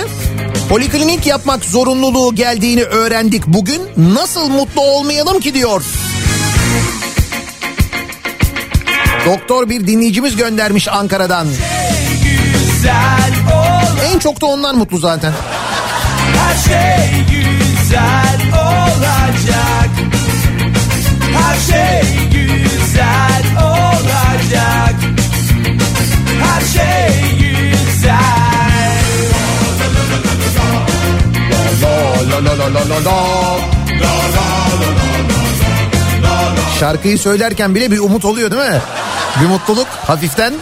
[0.73, 3.47] poliklinik yapmak zorunluluğu geldiğini öğrendik.
[3.47, 5.83] Bugün nasıl mutlu olmayalım ki diyor.
[9.27, 11.47] Doktor bir dinleyicimiz göndermiş Ankara'dan.
[13.53, 15.33] Ol En çok da onlar mutlu zaten.
[16.37, 19.91] Her şey güzel olacak
[21.35, 24.95] Her şey güzel olacak
[26.43, 27.52] Her şey güzel
[36.81, 38.81] Şarkıyı söylerken bile bir umut oluyor değil mi?
[39.41, 40.55] Bir mutluluk hafiften.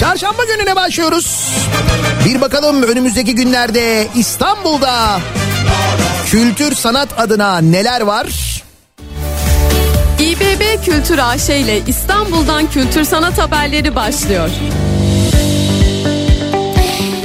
[0.00, 1.48] Çarşamba gününe başlıyoruz.
[2.24, 5.20] Bir bakalım önümüzdeki günlerde İstanbul'da
[6.26, 8.53] kültür sanat adına neler var?
[10.34, 14.50] İBB Kültür AŞ ile İstanbul'dan kültür sanat haberleri başlıyor.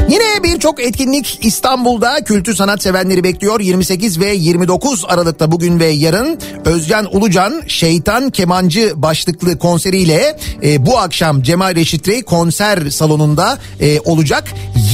[0.10, 3.60] Yine birçok etkinlik İstanbul'da kültür sanat sevenleri bekliyor.
[3.60, 10.98] 28 ve 29 Aralık'ta bugün ve yarın Özcan Ulucan Şeytan Kemancı başlıklı konseriyle e, bu
[10.98, 14.44] akşam Cemal Reşit Rey konser salonunda e, olacak.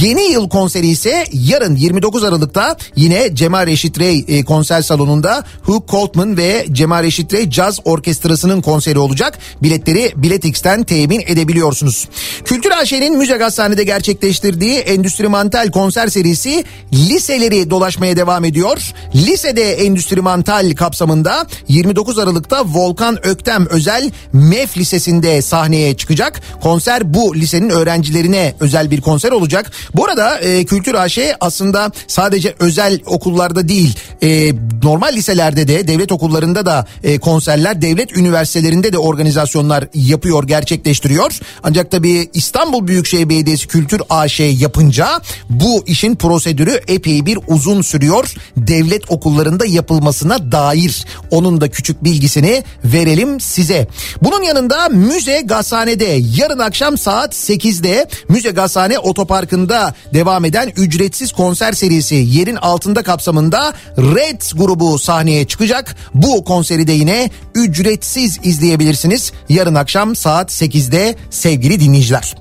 [0.02, 5.88] Yeni yıl konseri ise yarın 29 Aralık'ta yine Cemal Reşit Rey e, konser salonunda Hugh
[5.88, 9.38] Coltman ve Cemal Reşit Rey Caz Orkestrası'nın konseri olacak.
[9.62, 12.08] Biletleri Biletix'ten temin edebiliyorsunuz.
[12.44, 18.92] Kültür AŞ'nin Müze Gazhane'de gerçekleştirdiği Endüstrimantal konser serisi liseleri dolaşmaya devam ediyor.
[19.14, 26.40] Lisede Endüstrimantal kapsamında 29 Aralık'ta Volkan Öktem özel MEF Lisesi'nde sahneye çıkacak.
[26.62, 29.72] Konser bu lisenin öğrencilerine özel bir konser olacak.
[29.94, 34.52] Bu arada e, Kültür AŞ aslında sadece özel okullarda değil e,
[34.82, 41.40] normal liselerde de devlet okullarında da e, konserler devlet üniversitelerinde de organizasyonlar yapıyor gerçekleştiriyor.
[41.62, 48.34] Ancak tabii İstanbul Büyükşehir Belediyesi Kültür AŞ yapınca bu işin prosedürü epey bir uzun sürüyor.
[48.56, 53.86] Devlet okullarında yapılmasına dair onun da küçük bilgisini verelim size.
[54.22, 59.75] Bunun yanında Müze Gazhane'de yarın akşam saat 8'de Müze Gazhane Otoparkı'nda
[60.14, 65.96] devam eden ücretsiz konser serisi yerin altında kapsamında Red grubu sahneye çıkacak.
[66.14, 69.32] Bu konseri de yine ücretsiz izleyebilirsiniz.
[69.48, 72.34] Yarın akşam saat 8'de sevgili dinleyiciler.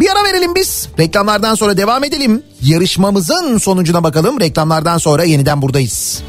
[0.00, 0.88] Bir ara verelim biz.
[0.98, 2.42] Reklamlardan sonra devam edelim.
[2.62, 4.40] Yarışmamızın sonucuna bakalım.
[4.40, 6.22] Reklamlardan sonra yeniden buradayız.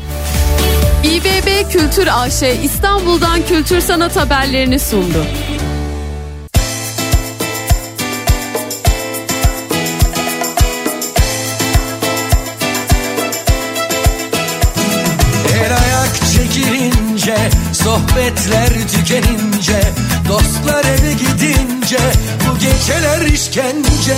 [1.03, 5.26] İBB Kültür AŞ İstanbul'dan kültür sanat haberlerini sundu.
[17.85, 19.93] Sohbetler tükenince
[20.29, 21.99] Dostlar eve gidince
[22.47, 24.15] Bu geceler işkence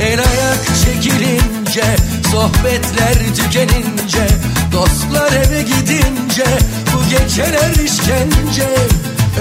[0.00, 1.96] El ayak çekilince
[2.30, 4.26] Sohbetler tükenince
[4.72, 6.44] Dostlar eve gidince
[6.94, 8.68] Bu geceler işkence.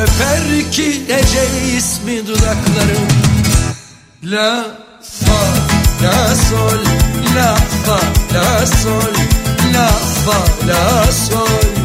[0.01, 3.07] Öper ki ece ismi dudaklarım.
[4.23, 4.65] La
[5.01, 5.43] fa
[6.03, 6.83] la sol
[7.35, 7.99] La fa
[8.33, 9.13] la sol
[9.73, 9.87] La
[10.25, 11.76] fa la sol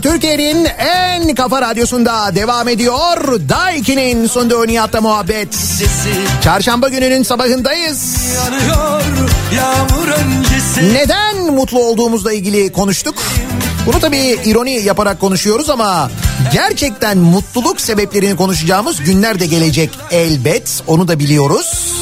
[0.00, 3.40] Türkiye'nin en kafa radyosunda devam ediyor.
[3.48, 5.58] Daiki'nin sunduğu Nihat'la muhabbet.
[6.44, 8.16] Çarşamba gününün sabahındayız.
[10.92, 13.14] Neden mutlu olduğumuzla ilgili konuştuk.
[13.86, 16.10] Bunu tabii ironi yaparak konuşuyoruz ama
[16.52, 20.82] gerçekten mutluluk sebeplerini konuşacağımız günler de gelecek elbet.
[20.86, 21.94] Onu da biliyoruz.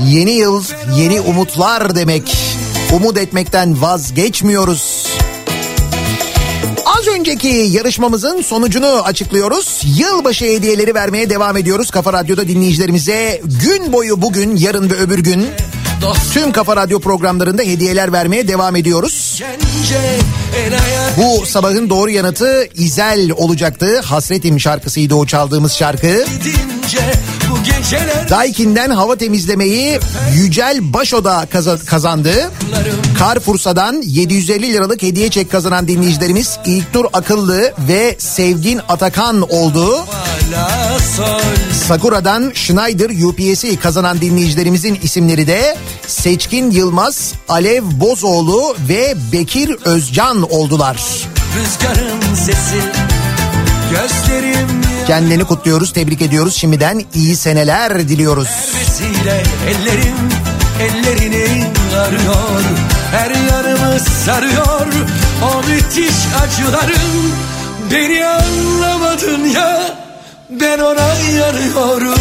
[0.00, 0.64] Yeni yıl,
[0.96, 2.36] yeni umutlar demek.
[2.92, 5.08] Umut etmekten vazgeçmiyoruz.
[7.28, 9.82] Önceki yarışmamızın sonucunu açıklıyoruz.
[9.84, 13.40] Yılbaşı hediyeleri vermeye devam ediyoruz Kafa Radyo'da dinleyicilerimize.
[13.44, 15.46] Gün boyu bugün, yarın ve öbür gün
[16.34, 19.42] Tüm Kafa Radyo programlarında hediyeler vermeye devam ediyoruz.
[21.16, 24.00] Bu sabahın doğru yanıtı İzel olacaktı.
[24.00, 26.24] Hasretim şarkısıydı o çaldığımız şarkı.
[26.24, 27.12] gidince
[28.30, 29.98] Daikin'den hava temizlemeyi
[30.34, 32.50] Yücel Başo'da kaza- kazandı.
[33.20, 40.04] Carrefour'dan 750 liralık hediye çek kazanan dinleyicilerimiz İlknur Akıllı ve Sevgin Atakan oldu.
[41.88, 45.76] Sakura'dan Schneider UPS'i kazanan dinleyicilerimizin isimleri de
[46.06, 50.96] Seçkin Yılmaz, Alev Bozoğlu ve Bekir Özcan oldular.
[51.60, 52.82] rüzgarın sesi
[53.90, 56.54] Gözlerim Kendilerini kutluyoruz, tebrik ediyoruz.
[56.56, 58.48] Şimdiden iyi seneler diliyoruz.
[59.68, 60.16] ellerim
[60.80, 61.64] ellerini
[61.96, 62.62] arıyor
[63.10, 64.86] Her yanımı sarıyor
[65.42, 67.32] o müthiş acıların
[67.92, 69.98] Beni anlamadın ya
[70.50, 72.18] ben ona yanıyorum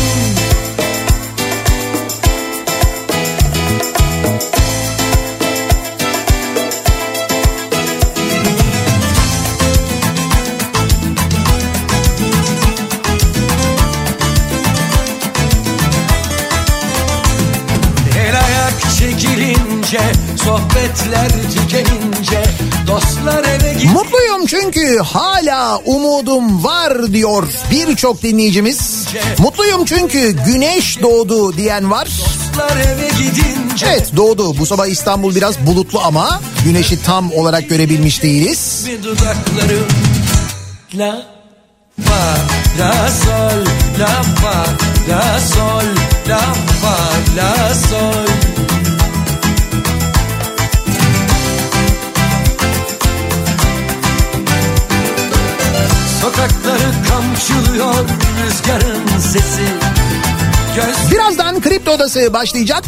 [20.47, 22.43] sohbetler tükenince
[22.87, 29.07] dostlar eve gidince Mutluyum çünkü hala umudum var diyor birçok dinleyicimiz.
[29.37, 32.07] Mutluyum çünkü güneş doğdu diyen var.
[32.07, 34.57] dostlar eve gidince Evet doğdu.
[34.57, 38.87] Bu sabah İstanbul biraz bulutlu ama güneşi tam olarak görebilmiş değiliz.
[40.95, 41.25] La
[42.01, 42.37] fa
[42.79, 43.65] la sol
[43.99, 44.65] la fa
[45.09, 45.85] la sol
[46.29, 46.39] la
[46.81, 46.97] fa
[47.37, 48.46] la sol
[56.37, 57.93] Sokakları kamçılıyor
[58.45, 59.61] rüzgarın sesi
[61.11, 62.83] Birazdan Kripto Odası başlayacak.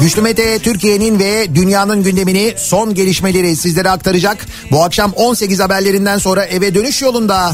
[0.00, 4.46] Güçlü Mete Türkiye'nin ve dünyanın gündemini son gelişmeleri sizlere aktaracak.
[4.70, 7.52] Bu akşam 18 haberlerinden sonra eve dönüş yolunda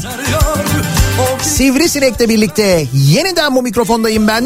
[1.41, 4.45] Sivrisinek'le birlikte yeniden bu mikrofondayım ben.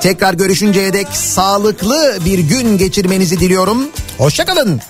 [0.00, 3.88] Tekrar görüşünceye dek sağlıklı bir gün geçirmenizi diliyorum.
[4.18, 4.80] Hoşçakalın.